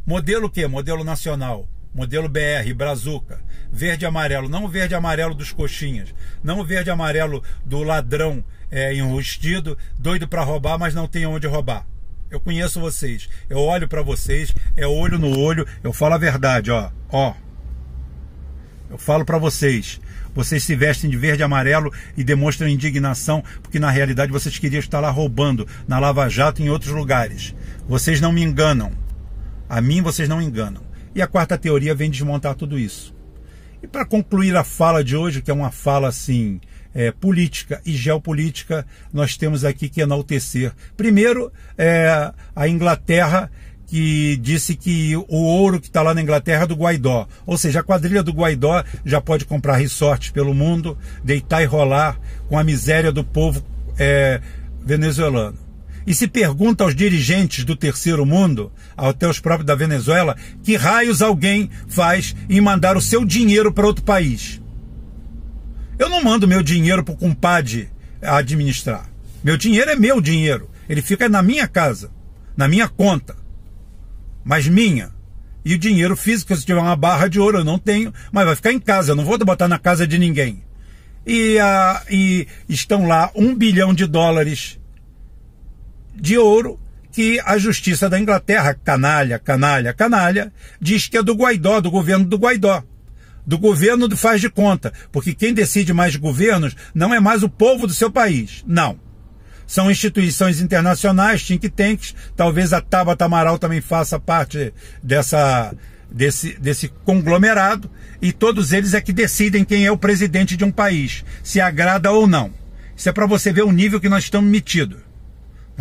Modelo 0.06 0.48
o 0.48 0.50
quê? 0.50 0.68
Modelo 0.68 1.04
nacional. 1.04 1.68
Modelo 1.94 2.30
BR, 2.30 2.74
Brazuca. 2.76 3.40
Verde 3.72 4.06
e 4.06 4.08
amarelo. 4.08 4.48
Não 4.48 4.68
verde 4.68 4.94
e 4.94 4.98
amarelo 4.98 5.34
dos 5.34 5.52
coxinhas. 5.52 6.14
Não 6.44 6.64
verde 6.64 6.90
e 6.90 6.92
amarelo 6.92 7.44
do 7.66 7.84
ladrão 7.84 8.44
é, 8.72 8.94
enrustido, 8.94 9.78
doido 9.98 10.28
para 10.28 10.44
roubar, 10.44 10.80
mas 10.80 10.96
não 10.96 11.08
tem 11.08 11.26
onde 11.26 11.48
roubar. 11.48 11.86
Eu 12.30 12.40
conheço 12.40 12.80
vocês. 12.80 13.28
Eu 13.50 13.60
olho 13.60 13.90
para 13.90 14.02
vocês, 14.02 14.54
é 14.78 14.88
olho 14.88 15.20
no 15.20 15.38
olho, 15.38 15.68
eu 15.84 15.92
falo 15.92 16.14
a 16.14 16.18
verdade, 16.18 16.72
ó. 16.72 16.90
Ó. 17.10 17.34
Eu 18.90 18.98
falo 18.98 19.26
para 19.26 19.38
vocês. 19.38 20.00
Vocês 20.34 20.64
se 20.64 20.74
vestem 20.76 21.10
de 21.10 21.18
verde 21.18 21.42
e 21.42 21.44
amarelo 21.44 21.94
e 22.16 22.24
demonstram 22.24 22.70
indignação 22.70 23.44
porque 23.62 23.80
na 23.80 23.92
realidade 23.92 24.32
vocês 24.32 24.58
queriam 24.58 24.80
estar 24.80 25.02
lá 25.02 25.10
roubando 25.10 25.68
na 25.86 26.00
Lava 26.00 26.30
Jato 26.30 26.62
e 26.62 26.66
em 26.66 26.70
outros 26.70 26.94
lugares. 26.94 27.54
Vocês 27.86 28.22
não 28.22 28.32
me 28.32 28.42
enganam. 28.42 28.94
A 29.68 29.82
mim 29.82 30.02
vocês 30.02 30.30
não 30.30 30.42
enganam. 30.42 30.82
E 31.14 31.22
a 31.22 31.28
quarta 31.28 31.58
teoria 31.58 31.94
vem 31.94 32.10
desmontar 32.10 32.56
tudo 32.56 32.80
isso. 32.80 33.14
E 33.84 33.88
para 33.88 34.06
concluir 34.06 34.56
a 34.56 34.64
fala 34.64 35.04
de 35.04 35.16
hoje, 35.16 35.42
que 35.42 35.52
é 35.52 35.54
uma 35.54 35.72
fala 35.72 36.08
assim 36.08 36.62
é, 36.94 37.12
política 37.12 37.82
e 37.86 37.94
geopolítica, 37.94 38.86
nós 39.12 39.36
temos 39.36 39.66
aqui 39.66 39.90
que 39.90 40.02
enaltecer. 40.02 40.72
Primeiro, 40.96 41.52
é, 41.78 42.32
a 42.56 42.68
Inglaterra 42.68 43.50
que 43.88 44.38
disse 44.38 44.74
que 44.74 45.18
o 45.18 45.36
ouro 45.36 45.78
que 45.78 45.88
está 45.88 46.02
lá 46.02 46.14
na 46.14 46.22
Inglaterra 46.22 46.64
é 46.64 46.68
do 46.68 46.76
Guaidó. 46.76 47.28
Ou 47.46 47.58
seja, 47.58 47.82
a 47.82 47.84
quadrilha 47.84 48.24
do 48.24 48.32
Guaidó 48.32 48.82
já 49.04 49.20
pode 49.20 49.44
comprar 49.44 49.76
resorts 49.76 50.32
pelo 50.32 50.54
mundo, 50.54 50.98
deitar 51.22 51.62
e 51.62 51.66
rolar 51.66 52.18
com 52.48 52.58
a 52.58 52.64
miséria 52.64 53.12
do 53.12 53.22
povo 53.22 53.62
é, 54.00 54.40
venezuelano. 54.82 55.58
E 56.06 56.14
se 56.14 56.28
pergunta 56.28 56.84
aos 56.84 56.96
dirigentes 56.96 57.64
do 57.64 57.76
terceiro 57.76 58.26
mundo, 58.26 58.72
até 58.98 59.28
os 59.28 59.40
próprios 59.40 59.68
da 59.68 59.76
Venezuela, 59.76 60.36
que 60.64 60.76
raios 60.76 61.22
alguém 61.22 61.70
faz 61.88 62.36
em 62.50 62.60
mandar 62.60 62.98
o 62.98 63.02
seu 63.02 63.24
dinheiro 63.24 63.72
para 63.72 63.86
outro 63.86 64.04
país. 64.04 64.62
Eu 66.00 66.10
não 66.10 66.24
mando 66.24 66.48
meu 66.48 66.64
dinheiro 66.64 67.04
para 67.04 67.14
o 67.14 67.18
compadre 67.18 67.90
administrar. 68.22 69.10
Meu 69.44 69.58
dinheiro 69.58 69.92
é 69.92 69.96
meu 69.96 70.20
dinheiro. 70.20 70.70
Ele 70.90 71.02
fica 71.02 71.30
na 71.30 71.42
minha 71.44 71.68
casa, 71.68 72.12
na 72.58 72.68
minha 72.68 72.88
conta 72.88 73.42
mas 74.44 74.68
minha. 74.68 75.12
E 75.64 75.76
o 75.76 75.78
dinheiro 75.78 76.16
físico, 76.16 76.56
se 76.56 76.66
tiver 76.66 76.80
uma 76.80 76.96
barra 76.96 77.28
de 77.28 77.40
ouro, 77.40 77.60
eu 77.60 77.64
não 77.64 77.78
tenho, 77.78 78.14
mas 78.32 78.46
vai 78.46 78.56
ficar 78.56 78.72
em 78.72 78.80
casa, 78.80 79.12
eu 79.12 79.16
não 79.16 79.24
vou 79.24 79.38
botar 79.38 79.68
na 79.68 79.78
casa 79.78 80.08
de 80.08 80.18
ninguém. 80.18 80.64
E, 81.26 81.58
uh, 81.58 82.02
e 82.10 82.48
estão 82.68 83.08
lá 83.08 83.32
um 83.36 83.54
bilhão 83.56 83.94
de 83.94 84.08
dólares 84.08 84.80
de 86.16 86.38
ouro 86.38 86.80
que 87.12 87.40
a 87.46 87.58
justiça 87.58 88.10
da 88.10 88.20
Inglaterra, 88.20 88.74
canalha, 88.74 89.38
canalha, 89.38 89.94
canalha, 89.94 90.52
diz 90.80 91.08
que 91.08 91.18
é 91.18 91.24
do 91.24 91.34
Guaidó, 91.34 91.82
do 91.82 91.92
governo 91.92 92.26
do 92.26 92.38
Guaidó. 92.38 92.84
Do 93.46 93.58
governo 93.58 94.08
do 94.08 94.16
faz 94.16 94.40
de 94.40 94.50
conta. 94.50 94.94
Porque 95.12 95.34
quem 95.34 95.54
decide 95.54 95.94
mais 95.94 96.16
governos 96.16 96.76
não 96.94 97.14
é 97.14 97.20
mais 97.20 97.44
o 97.44 97.50
povo 97.50 97.86
do 97.86 97.94
seu 97.94 98.10
país. 98.10 98.64
Não 98.66 98.98
são 99.72 99.90
instituições 99.90 100.60
internacionais, 100.60 101.48
think 101.48 101.70
tanks, 101.70 102.14
talvez 102.36 102.74
a 102.74 102.82
Tabata 102.82 103.24
Amaral 103.24 103.58
também 103.58 103.80
faça 103.80 104.20
parte 104.20 104.74
dessa, 105.02 105.74
desse, 106.12 106.60
desse 106.60 106.90
conglomerado, 107.06 107.90
e 108.22 108.34
todos 108.34 108.74
eles 108.74 108.94
é 108.94 109.00
que 109.00 109.14
decidem 109.14 109.64
quem 109.64 109.86
é 109.86 109.92
o 109.92 109.98
presidente 109.98 110.58
de 110.58 110.66
um 110.66 110.72
país, 110.72 111.24
se 111.42 111.62
agrada 111.62 112.12
ou 112.12 112.28
não. 112.28 112.52
Isso 112.98 113.08
é 113.08 113.14
para 113.14 113.26
você 113.26 113.54
ver 113.54 113.64
o 113.64 113.72
nível 113.72 114.02
que 114.02 114.10
nós 114.10 114.26
estamos 114.26 114.52
metidos. 114.52 115.00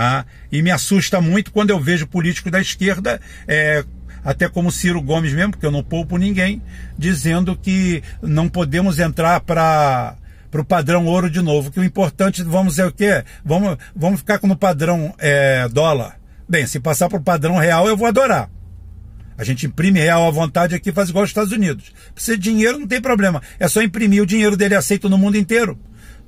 Tá? 0.00 0.24
E 0.50 0.62
me 0.62 0.70
assusta 0.70 1.20
muito 1.20 1.52
quando 1.52 1.68
eu 1.68 1.78
vejo 1.78 2.06
políticos 2.06 2.50
da 2.50 2.58
esquerda, 2.58 3.20
é, 3.46 3.84
até 4.24 4.48
como 4.48 4.72
Ciro 4.72 5.02
Gomes 5.02 5.34
mesmo, 5.34 5.50
porque 5.50 5.66
eu 5.66 5.70
não 5.70 5.82
poupo 5.82 6.16
ninguém, 6.16 6.62
dizendo 6.96 7.54
que 7.54 8.02
não 8.22 8.48
podemos 8.48 8.98
entrar 8.98 9.40
para 9.40 10.16
para 10.50 10.62
o 10.62 10.64
padrão 10.64 11.04
ouro 11.04 11.28
de 11.28 11.42
novo. 11.42 11.70
Que 11.70 11.78
o 11.78 11.84
importante, 11.84 12.42
vamos 12.42 12.76
dizer 12.76 12.86
o 12.86 12.92
quê? 12.92 13.22
Vamos, 13.44 13.76
vamos 13.94 14.20
ficar 14.20 14.40
no 14.44 14.56
padrão 14.56 15.14
é, 15.18 15.68
dólar. 15.68 16.18
Bem, 16.48 16.66
se 16.66 16.80
passar 16.80 17.10
para 17.10 17.18
o 17.18 17.22
padrão 17.22 17.58
real, 17.58 17.86
eu 17.86 17.94
vou 17.94 18.08
adorar. 18.08 18.48
A 19.36 19.44
gente 19.44 19.66
imprime 19.66 20.00
real 20.00 20.26
à 20.26 20.30
vontade 20.30 20.74
aqui 20.74 20.92
faz 20.92 21.10
igual 21.10 21.24
aos 21.24 21.30
Estados 21.30 21.52
Unidos. 21.52 21.92
Precisa 22.14 22.38
de 22.38 22.42
dinheiro, 22.42 22.78
não 22.78 22.88
tem 22.88 23.02
problema. 23.02 23.42
É 23.58 23.68
só 23.68 23.82
imprimir 23.82 24.22
o 24.22 24.26
dinheiro 24.26 24.56
dele 24.56 24.74
aceito 24.74 25.10
no 25.10 25.18
mundo 25.18 25.36
inteiro. 25.36 25.78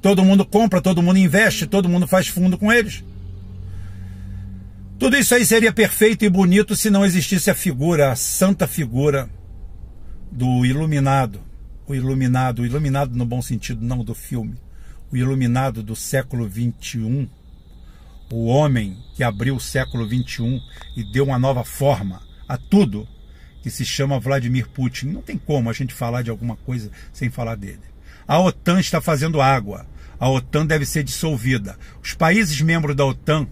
Todo 0.03 0.23
mundo 0.23 0.45
compra, 0.45 0.83
todo 0.83 1.03
mundo 1.03 1.17
investe, 1.17 1.67
todo 1.67 1.89
mundo 1.89 2.07
faz 2.07 2.29
fundo 2.29 2.59
com 2.59 2.71
eles. 2.71 3.03
Tudo 4.99 5.17
isso 5.17 5.35
aí 5.35 5.45
seria 5.45 5.73
perfeito 5.73 6.25
e 6.25 6.29
bonito 6.29 6.77
se 6.77 6.91
não 6.91 7.05
existisse 7.05 7.51
a 7.51 7.55
figura, 7.55 8.13
a 8.13 8.17
santa 8.17 8.67
figura 8.67 9.29
do 10.31 10.65
iluminado, 10.65 11.41
o 11.87 11.95
iluminado, 11.95 12.63
o 12.63 12.67
iluminado 12.67 13.17
no 13.17 13.27
bom 13.27 13.43
sentido, 13.43 13.85
não 13.85 14.05
do 14.05 14.15
filme, 14.15 14.57
o 15.11 15.17
iluminado 15.17 15.83
do 15.83 15.97
século 15.97 16.49
21, 16.49 17.29
o 18.33 18.47
homem 18.47 18.97
que 19.15 19.23
abriu 19.23 19.57
o 19.57 19.61
século 19.61 20.09
21 20.09 20.59
e 20.97 21.05
deu 21.13 21.25
uma 21.25 21.39
nova 21.39 21.65
forma 21.65 22.23
a 22.49 22.57
tudo, 22.57 23.07
que 23.63 23.71
se 23.71 23.85
chama 23.85 24.19
Vladimir 24.19 24.69
Putin. 24.71 25.07
Não 25.09 25.23
tem 25.23 25.37
como 25.37 25.69
a 25.69 25.73
gente 25.73 25.93
falar 25.93 26.23
de 26.23 26.31
alguma 26.31 26.57
coisa 26.57 26.91
sem 27.13 27.31
falar 27.31 27.57
dele. 27.57 27.83
A 28.27 28.39
OTAN 28.39 28.81
está 28.81 29.01
fazendo 29.01 29.41
água. 29.41 29.87
A 30.19 30.29
OTAN 30.29 30.67
deve 30.67 30.87
ser 30.87 31.05
dissolvida. 31.05 31.79
Os 32.03 32.15
países 32.15 32.61
membros 32.61 32.97
da 32.97 33.05
OTAN 33.05 33.47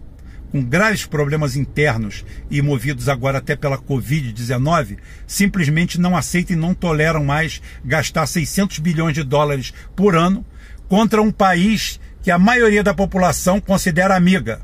com 0.50 0.62
graves 0.62 1.06
problemas 1.06 1.56
internos 1.56 2.24
e 2.50 2.60
movidos 2.60 3.08
agora 3.08 3.38
até 3.38 3.54
pela 3.54 3.78
Covid-19, 3.78 4.98
simplesmente 5.26 6.00
não 6.00 6.16
aceitam 6.16 6.56
e 6.56 6.60
não 6.60 6.74
toleram 6.74 7.24
mais 7.24 7.62
gastar 7.84 8.26
600 8.26 8.78
bilhões 8.78 9.14
de 9.14 9.22
dólares 9.22 9.72
por 9.94 10.16
ano 10.16 10.44
contra 10.88 11.22
um 11.22 11.30
país 11.30 12.00
que 12.22 12.30
a 12.30 12.38
maioria 12.38 12.82
da 12.82 12.92
população 12.92 13.60
considera 13.60 14.16
amiga. 14.16 14.60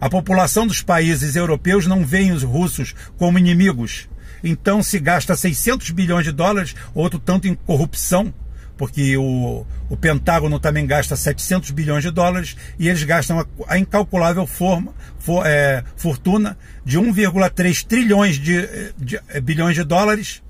A 0.00 0.08
população 0.08 0.66
dos 0.66 0.80
países 0.80 1.36
europeus 1.36 1.86
não 1.86 2.04
vê 2.04 2.30
os 2.30 2.42
russos 2.42 2.94
como 3.16 3.38
inimigos. 3.38 4.08
Então 4.42 4.82
se 4.82 4.98
gasta 4.98 5.36
600 5.36 5.90
bilhões 5.90 6.24
de 6.24 6.32
dólares, 6.32 6.74
outro 6.94 7.18
tanto 7.18 7.48
em 7.48 7.54
corrupção, 7.54 8.32
porque 8.78 9.16
o, 9.16 9.66
o 9.90 9.96
Pentágono 9.96 10.60
também 10.60 10.86
gasta 10.86 11.16
700 11.16 11.72
bilhões 11.72 12.04
de 12.04 12.12
dólares 12.12 12.56
e 12.78 12.88
eles 12.88 13.02
gastam 13.02 13.40
a, 13.40 13.46
a 13.66 13.76
incalculável 13.76 14.46
forma, 14.46 14.94
for, 15.18 15.44
é, 15.44 15.82
fortuna 15.96 16.56
de 16.84 16.96
1,3 16.98 17.84
trilhões 17.84 18.36
de, 18.36 18.94
de, 18.96 19.20
é, 19.28 19.40
bilhões 19.40 19.74
de 19.74 19.82
dólares, 19.82 20.40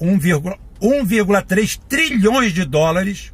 1,3 0.00 1.80
trilhões 1.86 2.52
de 2.54 2.64
dólares, 2.64 3.32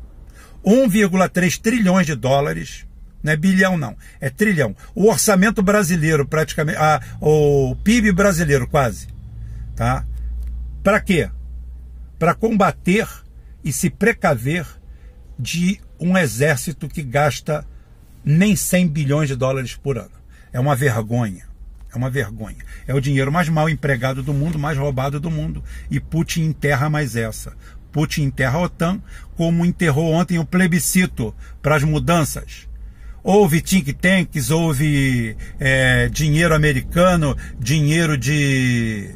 1,3 0.67 1.61
trilhões 1.61 2.05
de 2.05 2.17
dólares, 2.17 2.85
não 3.23 3.33
é 3.33 3.37
bilhão 3.37 3.79
não, 3.79 3.97
é 4.21 4.29
trilhão. 4.29 4.75
O 4.93 5.09
orçamento 5.09 5.63
brasileiro 5.63 6.27
praticamente, 6.27 6.79
ah, 6.79 7.01
o 7.21 7.77
PIB 7.85 8.11
brasileiro 8.11 8.67
quase, 8.67 9.07
tá? 9.77 10.05
Para 10.83 11.01
quê? 11.01 11.31
Para 12.19 12.35
combater 12.35 13.07
e 13.65 13.73
se 13.73 13.91
precaver 13.91 14.67
de 15.39 15.81
um 15.99 16.17
exército 16.17 16.89
que 16.89 17.03
gasta 17.03 17.67
nem 18.25 18.55
100 18.55 18.89
bilhões 18.89 19.29
de 19.29 19.37
dólares 19.37 19.75
por 19.75 19.99
ano. 19.99 20.11
É 20.53 20.61
uma 20.61 20.75
vergonha. 20.77 21.47
É 21.93 21.97
uma 21.97 22.11
vergonha. 22.11 22.59
É 22.87 22.95
o 22.95 23.01
dinheiro 23.01 23.33
mais 23.33 23.49
mal 23.49 23.69
empregado 23.69 24.23
do 24.23 24.35
mundo, 24.35 24.59
mais 24.59 24.77
roubado 24.77 25.19
do 25.19 25.31
mundo. 25.31 25.63
E 25.91 25.99
Putin 25.99 26.43
enterra 26.43 26.91
mais 26.91 27.17
essa. 27.17 27.55
Putin 27.91 28.25
enterra 28.25 28.59
a 28.59 28.63
OTAN, 28.63 29.03
como 29.37 29.65
enterrou 29.65 30.13
ontem 30.13 30.39
o 30.39 30.45
plebiscito 30.45 31.35
para 31.63 31.77
as 31.77 31.83
mudanças. 31.83 32.69
Houve 33.23 33.61
think 33.61 33.93
tanks, 33.95 34.51
houve 34.51 35.37
é, 35.59 36.09
dinheiro 36.09 36.55
americano, 36.55 37.37
dinheiro 37.59 38.17
de 38.17 39.15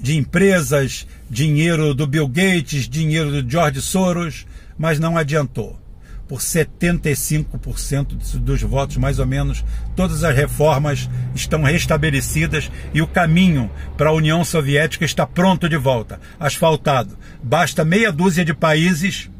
de 0.00 0.16
empresas, 0.16 1.06
dinheiro 1.32 1.94
do 1.94 2.06
Bill 2.06 2.28
Gates, 2.28 2.86
dinheiro 2.86 3.30
do 3.42 3.50
George 3.50 3.80
Soros, 3.80 4.46
mas 4.76 4.98
não 4.98 5.16
adiantou. 5.16 5.80
Por 6.28 6.40
75% 6.40 8.38
dos 8.38 8.60
votos, 8.60 8.98
mais 8.98 9.18
ou 9.18 9.24
menos, 9.24 9.64
todas 9.96 10.24
as 10.24 10.36
reformas 10.36 11.08
estão 11.34 11.62
restabelecidas 11.62 12.70
e 12.92 13.00
o 13.00 13.06
caminho 13.06 13.70
para 13.96 14.10
a 14.10 14.12
União 14.12 14.44
Soviética 14.44 15.06
está 15.06 15.26
pronto 15.26 15.70
de 15.70 15.76
volta, 15.78 16.20
asfaltado. 16.38 17.16
Basta 17.42 17.82
meia 17.82 18.12
dúzia 18.12 18.44
de 18.44 18.52
países 18.52 19.30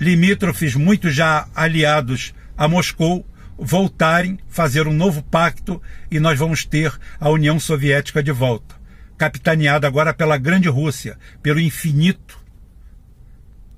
limítrofes, 0.00 0.74
muito 0.74 1.10
já 1.10 1.46
aliados 1.54 2.34
a 2.58 2.66
Moscou, 2.66 3.24
voltarem, 3.56 4.36
fazer 4.48 4.88
um 4.88 4.92
novo 4.92 5.22
pacto 5.22 5.80
e 6.10 6.18
nós 6.18 6.36
vamos 6.36 6.64
ter 6.64 6.92
a 7.20 7.30
União 7.30 7.60
Soviética 7.60 8.20
de 8.20 8.32
volta 8.32 8.79
capitaneada 9.20 9.86
agora 9.86 10.14
pela 10.14 10.38
grande 10.38 10.66
Rússia, 10.70 11.18
pelo 11.42 11.60
infinito 11.60 12.40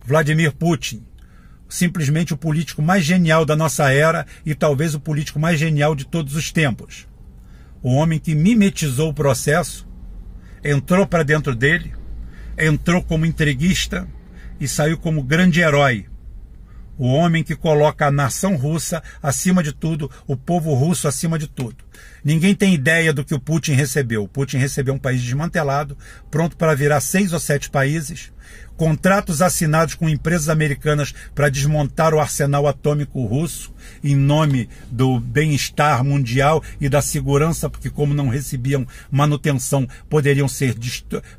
Vladimir 0.06 0.52
Putin, 0.52 1.04
simplesmente 1.68 2.32
o 2.32 2.36
político 2.36 2.80
mais 2.80 3.04
genial 3.04 3.44
da 3.44 3.56
nossa 3.56 3.92
era 3.92 4.24
e 4.46 4.54
talvez 4.54 4.94
o 4.94 5.00
político 5.00 5.40
mais 5.40 5.58
genial 5.58 5.96
de 5.96 6.06
todos 6.06 6.36
os 6.36 6.52
tempos. 6.52 7.08
O 7.82 7.92
homem 7.92 8.20
que 8.20 8.36
mimetizou 8.36 9.10
o 9.10 9.14
processo, 9.14 9.84
entrou 10.62 11.08
para 11.08 11.24
dentro 11.24 11.56
dele, 11.56 11.92
entrou 12.56 13.02
como 13.02 13.26
entreguista 13.26 14.06
e 14.60 14.68
saiu 14.68 14.96
como 14.96 15.24
grande 15.24 15.60
herói 15.60 16.06
o 16.98 17.06
homem 17.12 17.42
que 17.42 17.56
coloca 17.56 18.06
a 18.06 18.10
nação 18.10 18.56
russa 18.56 19.02
acima 19.22 19.62
de 19.62 19.72
tudo, 19.72 20.10
o 20.26 20.36
povo 20.36 20.74
russo 20.74 21.08
acima 21.08 21.38
de 21.38 21.46
tudo. 21.46 21.84
Ninguém 22.24 22.54
tem 22.54 22.74
ideia 22.74 23.12
do 23.12 23.24
que 23.24 23.34
o 23.34 23.40
Putin 23.40 23.72
recebeu. 23.72 24.22
O 24.22 24.28
Putin 24.28 24.58
recebeu 24.58 24.94
um 24.94 24.98
país 24.98 25.20
desmantelado, 25.22 25.96
pronto 26.30 26.56
para 26.56 26.74
virar 26.74 27.00
seis 27.00 27.32
ou 27.32 27.40
sete 27.40 27.70
países, 27.70 28.32
contratos 28.82 29.40
assinados 29.40 29.94
com 29.94 30.08
empresas 30.08 30.48
americanas 30.48 31.14
para 31.36 31.48
desmontar 31.48 32.12
o 32.12 32.18
arsenal 32.18 32.66
atômico 32.66 33.24
russo 33.24 33.72
em 34.02 34.16
nome 34.16 34.68
do 34.90 35.20
bem-estar 35.20 36.02
mundial 36.02 36.60
e 36.80 36.88
da 36.88 37.00
segurança, 37.00 37.70
porque 37.70 37.88
como 37.88 38.12
não 38.12 38.28
recebiam 38.28 38.84
manutenção, 39.08 39.88
poderiam 40.10 40.48
ser 40.48 40.74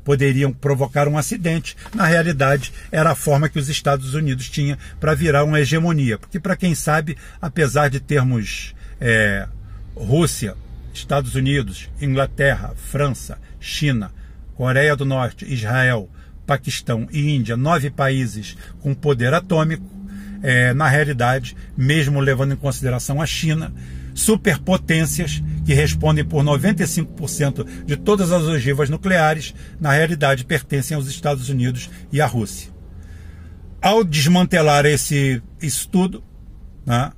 poderiam 0.02 0.54
provocar 0.54 1.06
um 1.06 1.18
acidente. 1.18 1.76
Na 1.94 2.06
realidade, 2.06 2.72
era 2.90 3.10
a 3.10 3.14
forma 3.14 3.50
que 3.50 3.58
os 3.58 3.68
Estados 3.68 4.14
Unidos 4.14 4.48
tinham 4.48 4.78
para 4.98 5.12
virar 5.12 5.44
uma 5.44 5.60
hegemonia, 5.60 6.16
porque 6.16 6.40
para 6.40 6.56
quem 6.56 6.74
sabe, 6.74 7.14
apesar 7.42 7.90
de 7.90 8.00
termos 8.00 8.74
é, 8.98 9.46
Rússia, 9.94 10.56
Estados 10.94 11.34
Unidos, 11.34 11.90
Inglaterra, 12.00 12.72
França, 12.74 13.38
China, 13.60 14.10
Coreia 14.54 14.96
do 14.96 15.04
Norte, 15.04 15.44
Israel, 15.52 16.08
Paquistão 16.46 17.08
e 17.10 17.34
Índia, 17.34 17.56
nove 17.56 17.90
países 17.90 18.56
com 18.80 18.94
poder 18.94 19.32
atômico, 19.32 19.84
é, 20.42 20.74
na 20.74 20.88
realidade, 20.88 21.56
mesmo 21.76 22.20
levando 22.20 22.52
em 22.52 22.56
consideração 22.56 23.20
a 23.20 23.26
China, 23.26 23.72
superpotências 24.14 25.42
que 25.64 25.74
respondem 25.74 26.24
por 26.24 26.44
95% 26.44 27.66
de 27.84 27.96
todas 27.96 28.30
as 28.30 28.44
ogivas 28.44 28.90
nucleares, 28.90 29.54
na 29.80 29.92
realidade 29.92 30.44
pertencem 30.44 30.94
aos 30.94 31.08
Estados 31.08 31.48
Unidos 31.48 31.90
e 32.12 32.20
à 32.20 32.26
Rússia. 32.26 32.70
Ao 33.80 34.04
desmantelar 34.04 34.86
esse 34.86 35.42
estudo, 35.60 36.22
né, 36.86 37.10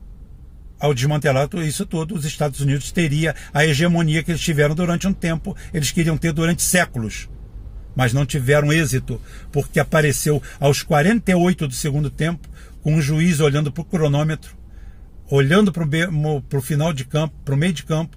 ao 0.79 0.95
desmantelar 0.95 1.49
isso 1.67 1.85
tudo, 1.87 2.15
os 2.15 2.25
Estados 2.25 2.61
Unidos 2.61 2.93
teria 2.93 3.35
a 3.53 3.65
hegemonia 3.65 4.23
que 4.23 4.31
eles 4.31 4.41
tiveram 4.41 4.75
durante 4.75 5.07
um 5.07 5.13
tempo, 5.13 5.57
eles 5.73 5.91
queriam 5.91 6.17
ter 6.17 6.33
durante 6.33 6.63
séculos, 6.63 7.29
mas 7.97 8.13
não 8.13 8.27
tiveram 8.27 8.71
êxito, 8.71 9.21
porque 9.51 9.81
apareceu 9.81 10.43
aos 10.61 10.83
48 10.83 11.67
do 11.67 11.75
segundo 11.75 12.11
tempo, 12.11 12.47
com 12.83 12.95
um 12.95 13.01
juiz 13.01 13.41
olhando 13.41 13.73
para 13.73 13.81
o 13.81 13.85
cronômetro, 13.85 14.55
olhando 15.29 15.73
para 15.73 16.59
o 16.59 16.63
final 16.63 16.93
de 16.93 17.07
campo, 17.07 17.35
para 17.45 17.55
o 17.55 17.59
meio 17.59 17.73
de 17.73 17.83
campo, 17.85 18.17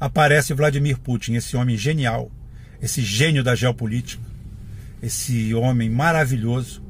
aparece 0.00 0.54
Vladimir 0.54 0.98
Putin, 0.98 1.34
esse 1.34 1.56
homem 1.56 1.76
genial, 1.76 2.32
esse 2.80 3.02
gênio 3.02 3.44
da 3.44 3.54
geopolítica, 3.54 4.22
esse 5.02 5.54
homem 5.54 5.90
maravilhoso, 5.90 6.82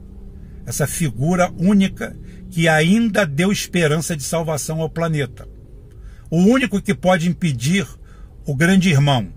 essa 0.65 0.87
figura 0.87 1.53
única 1.59 2.17
que 2.51 2.69
ainda 2.69 3.27
deu 3.27 3.53
esperança 3.53 4.17
de 4.17 4.23
salvação 4.23 4.81
ao 4.81 4.89
planeta. 4.89 5.47
O 6.31 6.39
único 6.39 6.81
que 6.81 6.95
pode 6.95 7.29
impedir 7.29 7.87
o 8.47 8.55
grande 8.55 8.89
irmão, 8.89 9.29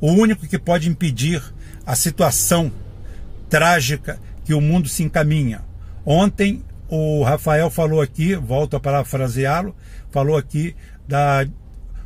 o 0.00 0.12
único 0.12 0.46
que 0.46 0.58
pode 0.58 0.88
impedir 0.88 1.42
a 1.84 1.94
situação 1.94 2.72
trágica 3.48 4.20
que 4.44 4.54
o 4.54 4.60
mundo 4.60 4.88
se 4.88 5.02
encaminha. 5.02 5.62
Ontem 6.04 6.62
o 6.88 7.22
Rafael 7.22 7.70
falou 7.70 8.00
aqui, 8.00 8.34
volto 8.34 8.76
a 8.76 8.80
parafraseá-lo, 8.80 9.74
falou 10.10 10.36
aqui 10.36 10.74
da 11.06 11.46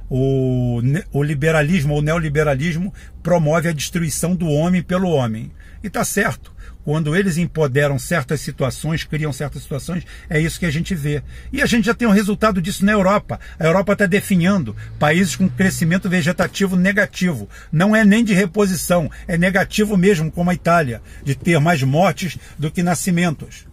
o, 0.09 0.81
o 1.13 1.23
liberalismo 1.23 1.95
ou 1.95 2.03
neoliberalismo 2.03 2.93
promove 3.23 3.69
a 3.69 3.73
destruição 3.73 4.37
do 4.37 4.47
homem 4.49 4.83
pelo 4.83 5.09
homem. 5.09 5.51
E 5.83 5.87
está 5.87 6.05
certo 6.05 6.54
quando 6.85 7.17
eles 7.17 7.39
empoderam 7.39 7.99
certas 7.99 8.41
situações, 8.41 9.05
criam 9.05 9.33
certas 9.33 9.63
situações, 9.63 10.05
é 10.29 10.39
isso 10.39 10.61
que 10.61 10.67
a 10.67 10.71
gente 10.71 10.95
vê. 10.95 11.23
E 11.53 11.63
a 11.63 11.67
gente 11.67 11.87
já 11.87 11.95
tem 11.95 12.07
um 12.07 12.13
resultado 12.13 12.61
disso 12.61 12.85
na 12.85 12.93
Europa. 12.93 13.41
A 13.59 13.65
Europa 13.65 13.95
está 13.95 14.07
definhando 14.07 14.77
países 14.99 15.35
com 15.35 15.49
crescimento 15.49 16.09
vegetativo 16.09 16.77
negativo. 16.77 17.49
Não 17.73 17.97
é 17.97 18.05
nem 18.05 18.23
de 18.23 18.35
reposição, 18.35 19.11
é 19.27 19.39
negativo 19.39 19.97
mesmo, 19.97 20.31
como 20.31 20.51
a 20.51 20.55
Itália, 20.55 21.01
de 21.25 21.35
ter 21.35 21.59
mais 21.59 21.83
mortes 21.83 22.37
do 22.59 22.71
que 22.71 22.83
nascimentos. 22.83 23.67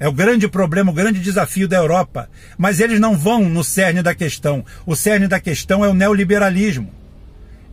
É 0.00 0.08
o 0.08 0.12
grande 0.12 0.46
problema, 0.48 0.90
o 0.90 0.94
grande 0.94 1.20
desafio 1.20 1.68
da 1.68 1.76
Europa. 1.76 2.30
Mas 2.56 2.80
eles 2.80 3.00
não 3.00 3.16
vão 3.16 3.48
no 3.48 3.64
cerne 3.64 4.00
da 4.00 4.14
questão. 4.14 4.64
O 4.86 4.94
cerne 4.94 5.26
da 5.26 5.40
questão 5.40 5.84
é 5.84 5.88
o 5.88 5.94
neoliberalismo 5.94 6.97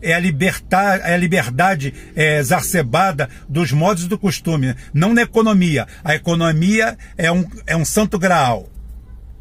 é 0.01 0.13
a, 0.13 0.19
libertar, 0.19 0.99
é 0.99 1.13
a 1.13 1.17
liberdade 1.17 1.93
é, 2.15 2.39
exacerbada 2.39 3.29
dos 3.47 3.71
modos 3.71 4.07
do 4.07 4.17
costume, 4.17 4.75
não 4.93 5.13
na 5.13 5.21
economia. 5.21 5.87
A 6.03 6.15
economia 6.15 6.97
é 7.17 7.31
um, 7.31 7.45
é 7.65 7.75
um 7.75 7.85
santo 7.85 8.19
graal. 8.19 8.69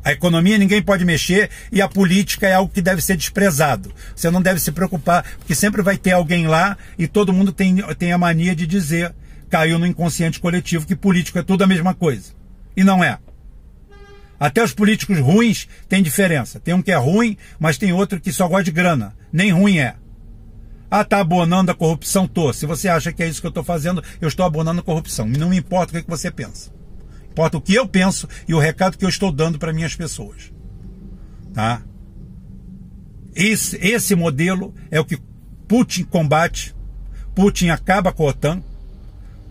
A 0.05 0.13
economia 0.13 0.59
ninguém 0.59 0.83
pode 0.83 1.05
mexer 1.05 1.49
e 1.73 1.81
a 1.81 1.89
política 1.89 2.47
é 2.47 2.53
algo 2.53 2.73
que 2.73 2.83
deve 2.83 3.01
ser 3.01 3.17
desprezado. 3.17 3.93
Você 4.15 4.31
não 4.31 4.43
deve 4.43 4.61
se 4.61 4.71
preocupar, 4.71 5.25
porque 5.39 5.55
sempre 5.55 5.81
vai 5.81 5.97
ter 5.97 6.13
alguém 6.13 6.47
lá 6.47 6.77
e 6.99 7.09
todo 7.09 7.33
mundo 7.33 7.53
tem, 7.53 7.77
tem 7.99 8.13
a 8.13 8.19
mania 8.19 8.55
de 8.55 8.67
dizer, 8.67 9.15
caiu 9.49 9.79
no 9.79 9.87
inconsciente 9.87 10.41
coletivo, 10.41 10.87
que 10.87 10.95
político 10.95 11.39
é 11.39 11.43
tudo 11.43 11.65
a 11.65 11.67
mesma 11.67 11.95
coisa. 11.95 12.33
E 12.77 12.85
não 12.85 13.03
é. 13.03 13.19
Até 14.39 14.63
os 14.63 14.75
políticos 14.75 15.19
ruins 15.21 15.67
têm 15.89 16.03
diferença. 16.03 16.61
Tem 16.61 16.75
um 16.75 16.83
que 16.83 16.93
é 16.93 16.97
ruim, 16.97 17.39
mas 17.59 17.79
tem 17.79 17.93
outro 17.93 18.21
que 18.21 18.31
só 18.31 18.47
gosta 18.47 18.65
de 18.65 18.73
grana. 18.73 19.17
Nem 19.33 19.53
ruim 19.53 19.79
é. 19.79 19.95
Ah, 20.97 21.05
tá 21.05 21.19
abonando 21.19 21.73
a 21.73 21.75
corrupção? 21.75 22.25
Tô. 22.25 22.53
Se 22.53 22.67
você 22.67 22.89
acha 22.89 23.13
que 23.13 23.21
é 23.21 23.27
isso 23.27 23.41
que 23.41 23.47
eu 23.49 23.49
estou 23.49 23.65
fazendo, 23.65 24.01
eu 24.21 24.29
estou 24.29 24.47
abonando 24.47 24.79
a 24.81 24.85
corrupção. 24.85 25.27
Não 25.27 25.49
me 25.49 25.57
importa 25.57 25.99
o 25.99 26.01
que 26.01 26.09
você 26.09 26.31
pensa. 26.31 26.71
Importa 27.29 27.57
o 27.57 27.61
que 27.61 27.75
eu 27.75 27.89
penso 27.89 28.29
e 28.47 28.55
o 28.55 28.61
recado 28.61 28.97
que 28.97 29.05
eu 29.05 29.09
estou 29.09 29.33
dando 29.33 29.59
para 29.59 29.73
minhas 29.73 29.97
pessoas. 29.97 30.53
Tá? 31.53 31.83
Esse, 33.35 33.77
esse 33.85 34.15
modelo 34.15 34.73
é 34.89 35.01
o 35.01 35.05
que 35.05 35.19
Putin 35.67 36.05
combate. 36.05 36.77
Putin 37.35 37.71
acaba 37.71 38.13
com 38.13 38.29
a 38.29 38.31
OTAN. 38.31 38.63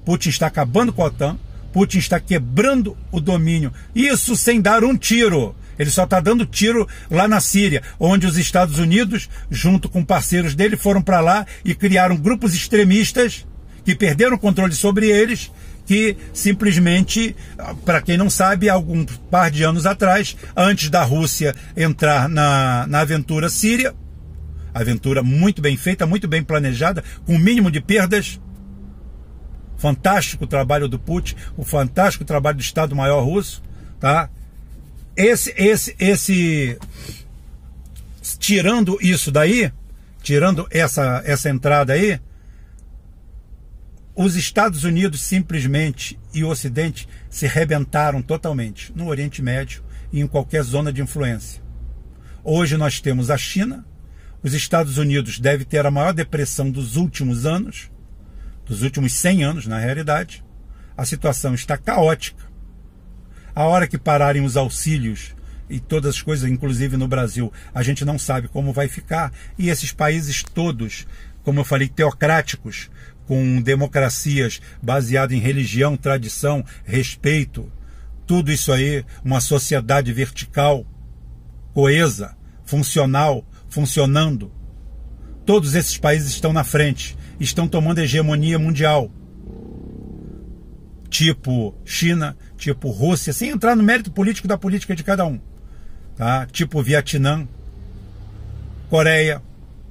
Putin 0.06 0.30
está 0.30 0.48
acabando 0.48 0.94
com 0.94 1.04
a 1.04 1.08
OTAN. 1.08 1.38
Putin 1.74 1.98
está 1.98 2.22
quebrando 2.22 2.96
o 3.12 3.20
domínio. 3.20 3.74
Isso 3.94 4.38
sem 4.38 4.62
dar 4.62 4.82
um 4.82 4.96
tiro. 4.96 5.54
Ele 5.78 5.90
só 5.90 6.04
está 6.04 6.20
dando 6.20 6.46
tiro 6.46 6.88
lá 7.10 7.28
na 7.28 7.40
Síria, 7.40 7.82
onde 8.00 8.28
os 8.28 8.38
Estados 8.38 8.80
Unidos, 8.80 9.30
junto 9.50 9.90
com 9.90 10.04
parceiros 10.04 10.56
dele, 10.56 10.78
foram 10.78 11.02
para 11.02 11.20
lá 11.20 11.46
e 11.64 11.74
criaram 11.74 12.16
grupos 12.16 12.54
extremistas 12.54 13.46
que 13.84 13.96
perderam 13.96 14.36
o 14.36 14.40
controle 14.40 14.74
sobre 14.74 15.10
eles, 15.10 15.52
que 15.86 16.16
simplesmente, 16.34 17.36
para 17.86 18.02
quem 18.02 18.18
não 18.18 18.30
sabe, 18.30 18.70
algum 18.70 19.06
par 19.30 19.52
de 19.52 19.64
anos 19.64 19.86
atrás, 19.86 20.38
antes 20.56 20.90
da 20.90 21.04
Rússia 21.04 21.54
entrar 21.76 22.30
na, 22.30 22.88
na 22.88 23.02
aventura 23.02 23.50
síria, 23.50 23.94
aventura 24.74 25.22
muito 25.22 25.62
bem 25.62 25.76
feita, 25.78 26.06
muito 26.06 26.28
bem 26.28 26.44
planejada, 26.44 27.04
com 27.26 27.36
o 27.36 27.40
mínimo 27.40 27.70
de 27.70 27.82
perdas, 27.82 28.40
fantástico 29.78 30.48
trabalho 30.48 30.88
do 30.88 30.98
Putin, 30.98 31.36
o 31.58 31.64
fantástico 31.64 32.24
trabalho 32.24 32.58
do 32.58 32.64
Estado-Maior 32.64 33.24
russo, 33.24 33.62
tá? 34.00 34.30
Esse, 35.16 35.54
esse, 35.56 35.96
esse, 36.00 36.78
tirando 38.40 38.98
isso 39.02 39.32
daí, 39.32 39.72
tirando 40.22 40.68
essa, 40.72 41.22
essa 41.26 41.50
entrada 41.50 41.94
aí, 41.94 42.20
os 44.16 44.36
Estados 44.36 44.84
Unidos 44.84 45.22
simplesmente 45.22 46.20
e 46.34 46.44
o 46.44 46.50
Ocidente 46.50 47.08
se 47.30 47.48
rebentaram 47.48 48.22
totalmente 48.22 48.92
no 48.96 49.08
Oriente 49.08 49.42
Médio 49.42 49.84
e 50.12 50.20
em 50.20 50.28
qualquer 50.28 50.64
zona 50.64 50.94
de 50.94 51.02
influência. 51.02 51.62
Hoje 52.44 52.78
nós 52.78 53.00
temos 53.00 53.30
a 53.30 53.38
China, 53.38 53.86
os 54.44 54.54
Estados 54.54 54.98
Unidos 54.98 55.40
deve 55.40 55.64
ter 55.66 55.86
a 55.86 55.92
maior 55.92 56.14
depressão 56.14 56.70
dos 56.70 56.96
últimos 56.96 57.46
anos, 57.46 57.90
dos 58.66 58.82
últimos 58.84 59.14
100 59.14 59.44
anos 59.44 59.68
na 59.68 59.80
realidade. 59.80 60.44
A 60.96 61.06
situação 61.06 61.54
está 61.54 61.78
caótica 61.78 62.53
a 63.56 63.66
hora 63.66 63.88
que 63.88 63.98
pararem 63.98 64.44
os 64.44 64.58
auxílios 64.58 65.36
e 65.70 65.80
todas 65.80 66.16
as 66.16 66.22
coisas, 66.22 66.50
inclusive 66.50 66.98
no 66.98 67.08
Brasil, 67.08 67.52
a 67.74 67.82
gente 67.82 68.04
não 68.06 68.20
sabe 68.20 68.48
como 68.48 68.74
vai 68.74 68.88
ficar. 68.88 69.32
E 69.58 69.70
esses 69.70 69.92
países 69.92 70.44
todos, 70.44 71.08
como 71.44 71.60
eu 71.60 71.66
falei, 71.66 71.88
teocráticos, 71.88 72.90
com 73.26 73.62
democracias 73.62 74.62
baseadas 74.82 75.36
em 75.36 75.40
religião, 75.40 75.96
tradição, 75.96 76.64
respeito, 76.84 77.72
tudo 78.28 78.52
isso 78.52 78.72
aí, 78.72 79.06
uma 79.24 79.40
sociedade 79.40 80.12
vertical, 80.12 80.86
coesa, 81.74 82.36
funcional, 82.66 83.46
funcionando. 83.70 84.52
Todos 85.46 85.76
esses 85.76 85.98
países 85.98 86.32
estão 86.32 86.54
na 86.54 86.64
frente, 86.64 87.18
estão 87.40 87.68
tomando 87.68 88.00
hegemonia 88.00 88.60
mundial 88.60 89.12
tipo 91.14 91.76
China, 91.86 92.36
tipo 92.64 92.90
Rússia, 92.90 93.34
sem 93.34 93.50
entrar 93.50 93.76
no 93.76 93.84
mérito 93.84 94.10
político 94.12 94.48
da 94.48 94.58
política 94.58 94.96
de 94.96 95.04
cada 95.04 95.26
um. 95.26 95.40
Tá? 96.16 96.46
Tipo 96.46 96.82
Vietnã, 96.82 97.48
Coreia. 98.90 99.42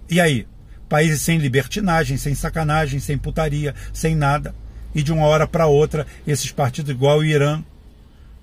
E 0.08 0.20
aí? 0.20 0.46
Países 0.88 1.22
sem 1.22 1.38
libertinagem, 1.38 2.16
sem 2.16 2.35
sacanagem, 2.35 3.00
sem 3.00 3.18
putaria, 3.18 3.74
sem 3.92 4.14
nada. 4.14 4.54
E 4.94 5.02
de 5.02 5.12
uma 5.12 5.26
hora 5.26 5.46
para 5.46 5.66
outra, 5.66 6.06
esses 6.26 6.50
partidos 6.50 6.90
igual 6.90 7.18
o 7.18 7.24
Irã, 7.24 7.62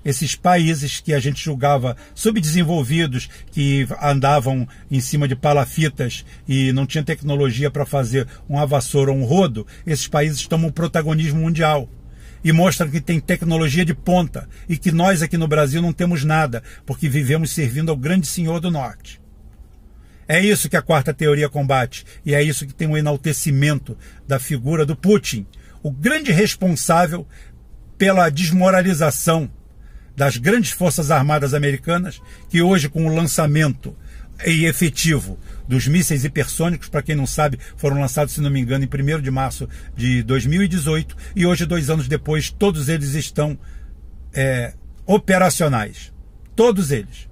esses 0.04 0.36
países 0.36 1.00
que 1.00 1.14
a 1.14 1.20
gente 1.20 1.44
julgava 1.44 1.96
subdesenvolvidos, 2.16 3.30
que 3.52 3.88
andavam 4.02 4.68
em 4.90 5.00
cima 5.00 5.28
de 5.28 5.36
palafitas 5.36 6.26
e 6.48 6.72
não 6.72 6.86
tinham 6.86 7.04
tecnologia 7.04 7.70
para 7.70 7.86
fazer 7.86 8.28
uma 8.48 8.66
vassoura 8.66 9.12
ou 9.12 9.18
um 9.18 9.26
rodo, 9.26 9.66
esses 9.86 10.08
países 10.08 10.48
tomam 10.48 10.72
protagonismo 10.72 11.42
mundial 11.42 11.88
e 12.44 12.52
mostra 12.52 12.88
que 12.88 13.02
tem 13.02 13.20
tecnologia 13.20 13.86
de 13.86 13.94
ponta 13.94 14.48
e 14.68 14.78
que 14.78 14.92
nós 14.92 15.22
aqui 15.22 15.38
no 15.38 15.48
Brasil 15.48 15.82
não 15.82 15.94
temos 15.94 16.24
nada, 16.24 16.64
porque 16.86 17.10
vivemos 17.10 17.52
servindo 17.52 17.90
ao 17.90 17.98
grande 17.98 18.28
senhor 18.28 18.60
do 18.60 18.72
norte. 18.72 19.22
É 20.28 20.40
isso 20.40 20.70
que 20.70 20.78
a 20.78 20.82
quarta 20.82 21.14
teoria 21.14 21.50
combate 21.50 22.06
e 22.26 22.36
é 22.36 22.44
isso 22.44 22.68
que 22.68 22.74
tem 22.74 22.88
o 22.88 22.98
enaltecimento 22.98 23.98
da 24.28 24.40
figura 24.40 24.86
do 24.86 24.96
Putin, 24.96 25.46
o 25.82 25.92
grande 25.92 26.32
responsável 26.32 27.28
pela 27.98 28.30
desmoralização 28.30 29.50
das 30.16 30.38
grandes 30.38 30.72
forças 30.72 31.12
armadas 31.12 31.54
americanas, 31.54 32.22
que 32.50 32.62
hoje 32.62 32.90
com 32.90 33.08
o 33.08 33.16
lançamento 33.16 33.96
e 34.46 34.66
efetivo 34.66 35.38
dos 35.68 35.88
mísseis 35.88 36.24
hipersônicos, 36.24 36.90
para 36.90 37.04
quem 37.04 37.16
não 37.16 37.28
sabe, 37.28 37.60
foram 37.78 38.00
lançados, 38.00 38.34
se 38.34 38.42
não 38.42 38.50
me 38.50 38.60
engano, 38.60 38.84
em 38.84 39.18
1 39.18 39.22
de 39.22 39.30
março 39.30 39.70
de 39.96 40.24
2018 40.24 41.16
e 41.36 41.46
hoje, 41.46 41.66
dois 41.66 41.90
anos 41.90 42.08
depois, 42.08 42.50
todos 42.50 42.90
eles 42.90 43.14
estão 43.14 43.58
é, 44.34 44.74
operacionais. 45.06 46.12
Todos 46.56 46.92
eles. 46.92 47.30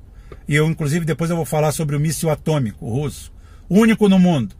E 0.47 0.55
eu, 0.55 0.67
inclusive, 0.67 1.05
depois 1.05 1.29
eu 1.29 1.35
vou 1.35 1.45
falar 1.45 1.71
sobre 1.71 1.95
o 1.95 1.99
míssil 1.99 2.29
atômico 2.29 2.87
russo, 2.87 3.33
único 3.69 4.07
no 4.07 4.19
mundo. 4.19 4.55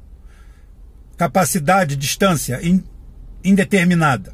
Capacidade, 1.16 1.96
distância 1.96 2.60
indeterminada. 3.44 4.34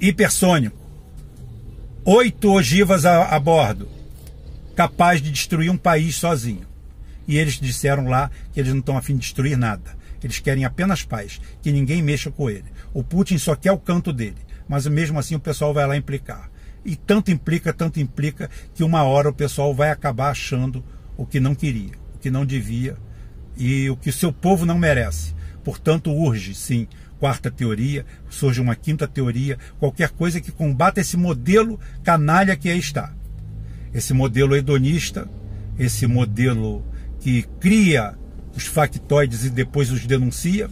Hipersônico. 0.00 0.80
Oito 2.04 2.52
ogivas 2.52 3.04
a, 3.04 3.26
a 3.26 3.38
bordo. 3.38 3.88
Capaz 4.74 5.20
de 5.22 5.30
destruir 5.30 5.70
um 5.70 5.76
país 5.76 6.16
sozinho. 6.16 6.71
E 7.26 7.38
eles 7.38 7.54
disseram 7.54 8.06
lá 8.06 8.30
que 8.52 8.60
eles 8.60 8.72
não 8.72 8.80
estão 8.80 8.96
afim 8.96 9.14
de 9.14 9.20
destruir 9.20 9.56
nada. 9.56 9.96
Eles 10.22 10.38
querem 10.38 10.64
apenas 10.64 11.04
paz, 11.04 11.40
que 11.60 11.72
ninguém 11.72 12.02
mexa 12.02 12.30
com 12.30 12.48
ele. 12.48 12.66
O 12.94 13.02
Putin 13.02 13.38
só 13.38 13.56
quer 13.56 13.72
o 13.72 13.78
canto 13.78 14.12
dele, 14.12 14.38
mas 14.68 14.86
mesmo 14.86 15.18
assim 15.18 15.34
o 15.34 15.40
pessoal 15.40 15.74
vai 15.74 15.86
lá 15.86 15.96
implicar. 15.96 16.50
E 16.84 16.96
tanto 16.96 17.30
implica, 17.30 17.72
tanto 17.72 18.00
implica, 18.00 18.50
que 18.74 18.84
uma 18.84 19.02
hora 19.04 19.28
o 19.28 19.34
pessoal 19.34 19.74
vai 19.74 19.90
acabar 19.90 20.30
achando 20.30 20.84
o 21.16 21.26
que 21.26 21.40
não 21.40 21.54
queria, 21.54 21.92
o 22.14 22.18
que 22.18 22.30
não 22.30 22.44
devia 22.44 22.96
e 23.56 23.88
o 23.90 23.96
que 23.96 24.10
o 24.10 24.12
seu 24.12 24.32
povo 24.32 24.64
não 24.64 24.78
merece. 24.78 25.34
Portanto, 25.62 26.12
urge, 26.12 26.54
sim, 26.54 26.88
quarta 27.18 27.50
teoria, 27.50 28.04
surge 28.28 28.60
uma 28.60 28.74
quinta 28.74 29.06
teoria, 29.06 29.58
qualquer 29.78 30.10
coisa 30.10 30.40
que 30.40 30.50
combata 30.50 31.00
esse 31.00 31.16
modelo 31.16 31.78
canalha 32.02 32.56
que 32.56 32.68
aí 32.68 32.78
está. 32.78 33.14
Esse 33.94 34.12
modelo 34.12 34.56
hedonista, 34.56 35.28
esse 35.78 36.06
modelo 36.06 36.84
que 37.22 37.44
cria 37.60 38.18
os 38.54 38.66
factoides 38.66 39.44
e 39.44 39.50
depois 39.50 39.92
os 39.92 40.04
denuncia. 40.04 40.68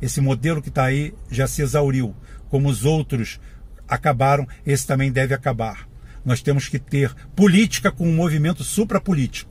Esse 0.00 0.20
modelo 0.20 0.62
que 0.62 0.70
está 0.70 0.84
aí 0.84 1.12
já 1.30 1.46
se 1.46 1.60
exauriu. 1.60 2.16
Como 2.48 2.68
os 2.68 2.84
outros 2.84 3.38
acabaram, 3.86 4.46
esse 4.66 4.86
também 4.86 5.12
deve 5.12 5.34
acabar. 5.34 5.86
Nós 6.24 6.40
temos 6.40 6.68
que 6.68 6.78
ter 6.78 7.14
política 7.36 7.92
com 7.92 8.08
um 8.08 8.14
movimento 8.14 8.64
suprapolítico. 8.64 9.50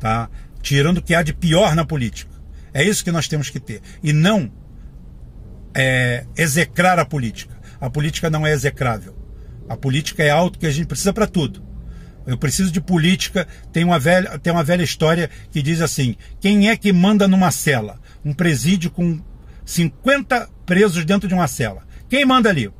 Tá? 0.00 0.30
Tirando 0.62 0.98
o 0.98 1.02
que 1.02 1.14
há 1.14 1.22
de 1.22 1.34
pior 1.34 1.74
na 1.74 1.84
política. 1.84 2.32
É 2.72 2.82
isso 2.82 3.04
que 3.04 3.12
nós 3.12 3.28
temos 3.28 3.50
que 3.50 3.60
ter. 3.60 3.82
E 4.02 4.12
não 4.12 4.50
é, 5.74 6.26
execrar 6.36 6.98
a 6.98 7.04
política. 7.04 7.54
A 7.78 7.90
política 7.90 8.30
não 8.30 8.46
é 8.46 8.52
execrável. 8.52 9.14
A 9.68 9.76
política 9.76 10.22
é 10.22 10.30
algo 10.30 10.56
que 10.56 10.66
a 10.66 10.70
gente 10.70 10.86
precisa 10.86 11.12
para 11.12 11.26
tudo. 11.26 11.67
Eu 12.28 12.36
preciso 12.36 12.70
de 12.70 12.78
política. 12.78 13.48
Tem 13.72 13.82
uma, 13.82 13.98
velha, 13.98 14.38
tem 14.38 14.52
uma 14.52 14.62
velha 14.62 14.82
história 14.82 15.30
que 15.50 15.62
diz 15.62 15.80
assim: 15.80 16.14
quem 16.38 16.68
é 16.68 16.76
que 16.76 16.92
manda 16.92 17.26
numa 17.26 17.50
cela? 17.50 17.98
Um 18.22 18.34
presídio 18.34 18.90
com 18.90 19.18
50 19.64 20.46
presos 20.66 21.06
dentro 21.06 21.26
de 21.26 21.32
uma 21.32 21.48
cela. 21.48 21.88
Quem 22.06 22.26
manda 22.26 22.50
ali? 22.50 22.70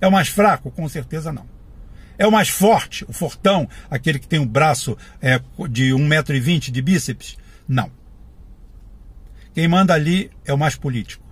É 0.00 0.06
o 0.06 0.12
mais 0.12 0.28
fraco? 0.28 0.70
Com 0.70 0.88
certeza 0.88 1.32
não. 1.32 1.50
É 2.16 2.24
o 2.24 2.30
mais 2.30 2.48
forte, 2.48 3.04
o 3.08 3.12
fortão, 3.12 3.68
aquele 3.90 4.20
que 4.20 4.28
tem 4.28 4.38
o 4.38 4.42
um 4.42 4.46
braço 4.46 4.96
é, 5.20 5.40
de 5.68 5.90
1,20m 5.90 6.70
de 6.70 6.80
bíceps? 6.80 7.36
Não. 7.66 7.90
Quem 9.52 9.66
manda 9.66 9.94
ali 9.94 10.30
é 10.44 10.54
o 10.54 10.58
mais 10.58 10.76
político. 10.76 11.26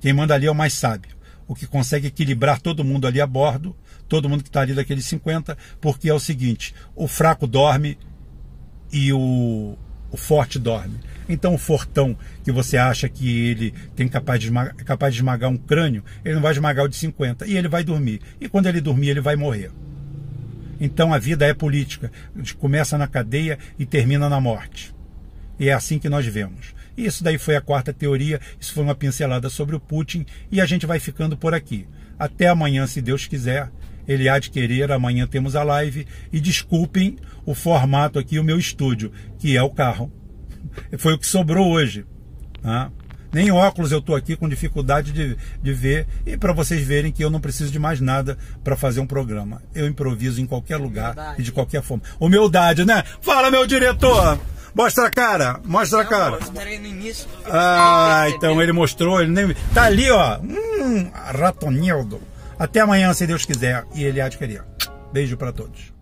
Quem 0.00 0.14
manda 0.14 0.34
ali 0.34 0.46
é 0.46 0.50
o 0.50 0.54
mais 0.54 0.72
sábio. 0.72 1.14
O 1.46 1.54
que 1.54 1.66
consegue 1.66 2.06
equilibrar 2.06 2.58
todo 2.58 2.82
mundo 2.82 3.06
ali 3.06 3.20
a 3.20 3.26
bordo 3.26 3.76
todo 4.12 4.28
mundo 4.28 4.42
que 4.42 4.50
está 4.50 4.60
ali 4.60 4.74
daqueles 4.74 5.06
50, 5.06 5.56
porque 5.80 6.10
é 6.10 6.12
o 6.12 6.20
seguinte: 6.20 6.74
o 6.94 7.08
fraco 7.08 7.46
dorme 7.46 7.96
e 8.92 9.10
o, 9.10 9.74
o 10.10 10.16
forte 10.18 10.58
dorme. 10.58 11.00
Então 11.26 11.54
o 11.54 11.58
fortão 11.58 12.14
que 12.44 12.52
você 12.52 12.76
acha 12.76 13.08
que 13.08 13.48
ele 13.48 13.72
tem 13.96 14.06
capaz 14.06 14.38
de, 14.38 14.48
esmagar, 14.48 14.74
capaz 14.76 15.14
de 15.14 15.20
esmagar 15.20 15.48
um 15.48 15.56
crânio, 15.56 16.04
ele 16.22 16.34
não 16.34 16.42
vai 16.42 16.52
esmagar 16.52 16.84
o 16.84 16.88
de 16.88 16.96
50 16.96 17.46
e 17.46 17.56
ele 17.56 17.68
vai 17.68 17.82
dormir. 17.82 18.20
E 18.38 18.50
quando 18.50 18.66
ele 18.66 18.82
dormir, 18.82 19.08
ele 19.08 19.22
vai 19.22 19.34
morrer. 19.34 19.70
Então 20.78 21.14
a 21.14 21.18
vida 21.18 21.46
é 21.46 21.54
política, 21.54 22.12
começa 22.58 22.98
na 22.98 23.06
cadeia 23.06 23.58
e 23.78 23.86
termina 23.86 24.28
na 24.28 24.42
morte. 24.42 24.94
E 25.58 25.70
é 25.70 25.72
assim 25.72 25.98
que 25.98 26.10
nós 26.10 26.26
vemos. 26.26 26.74
Isso 26.98 27.24
daí 27.24 27.38
foi 27.38 27.56
a 27.56 27.62
quarta 27.62 27.94
teoria, 27.94 28.38
isso 28.60 28.74
foi 28.74 28.84
uma 28.84 28.94
pincelada 28.94 29.48
sobre 29.48 29.74
o 29.74 29.80
Putin 29.80 30.26
e 30.50 30.60
a 30.60 30.66
gente 30.66 30.84
vai 30.84 31.00
ficando 31.00 31.34
por 31.34 31.54
aqui. 31.54 31.86
Até 32.18 32.48
amanhã, 32.48 32.86
se 32.86 33.00
Deus 33.00 33.26
quiser 33.26 33.70
ele 34.06 34.28
há 34.28 34.38
de 34.38 34.50
querer. 34.50 34.90
Amanhã 34.92 35.26
temos 35.26 35.56
a 35.56 35.62
live. 35.62 36.06
E 36.32 36.40
desculpem 36.40 37.18
o 37.44 37.54
formato 37.54 38.18
aqui, 38.18 38.38
o 38.38 38.44
meu 38.44 38.58
estúdio, 38.58 39.12
que 39.38 39.56
é 39.56 39.62
o 39.62 39.70
carro. 39.70 40.12
Foi 40.98 41.14
o 41.14 41.18
que 41.18 41.26
sobrou 41.26 41.70
hoje. 41.70 42.04
Tá? 42.62 42.90
Nem 43.32 43.50
óculos 43.50 43.90
eu 43.90 43.98
estou 43.98 44.14
aqui 44.14 44.36
com 44.36 44.46
dificuldade 44.48 45.10
de, 45.10 45.36
de 45.62 45.72
ver. 45.72 46.06
E 46.26 46.36
para 46.36 46.52
vocês 46.52 46.82
verem 46.86 47.10
que 47.10 47.24
eu 47.24 47.30
não 47.30 47.40
preciso 47.40 47.72
de 47.72 47.78
mais 47.78 47.98
nada 48.00 48.36
para 48.62 48.76
fazer 48.76 49.00
um 49.00 49.06
programa. 49.06 49.62
Eu 49.74 49.86
improviso 49.86 50.40
em 50.40 50.46
qualquer 50.46 50.76
lugar 50.76 51.12
Humildade. 51.12 51.40
e 51.40 51.44
de 51.44 51.52
qualquer 51.52 51.82
forma. 51.82 52.02
Humildade, 52.20 52.84
né? 52.84 53.02
Fala, 53.22 53.50
meu 53.50 53.66
diretor! 53.66 54.38
Mostra 54.74 55.06
a 55.06 55.10
cara, 55.10 55.60
mostra 55.64 56.00
a 56.00 56.04
cara. 56.04 56.38
no 56.40 56.86
início. 56.86 57.28
Ah, 57.44 58.24
então 58.28 58.60
ele 58.62 58.72
mostrou, 58.72 59.20
ele 59.20 59.30
nem. 59.30 59.54
Tá 59.74 59.84
ali, 59.84 60.10
ó. 60.10 60.38
Hum, 60.38 61.10
Ratonildo. 61.12 62.31
Até 62.62 62.78
amanhã, 62.78 63.12
se 63.12 63.26
Deus 63.26 63.44
quiser, 63.44 63.84
e 63.92 64.04
Ele 64.04 64.20
há 64.20 64.28
de 64.28 64.38
querer. 64.38 64.62
Beijo 65.12 65.36
para 65.36 65.50
todos. 65.52 65.92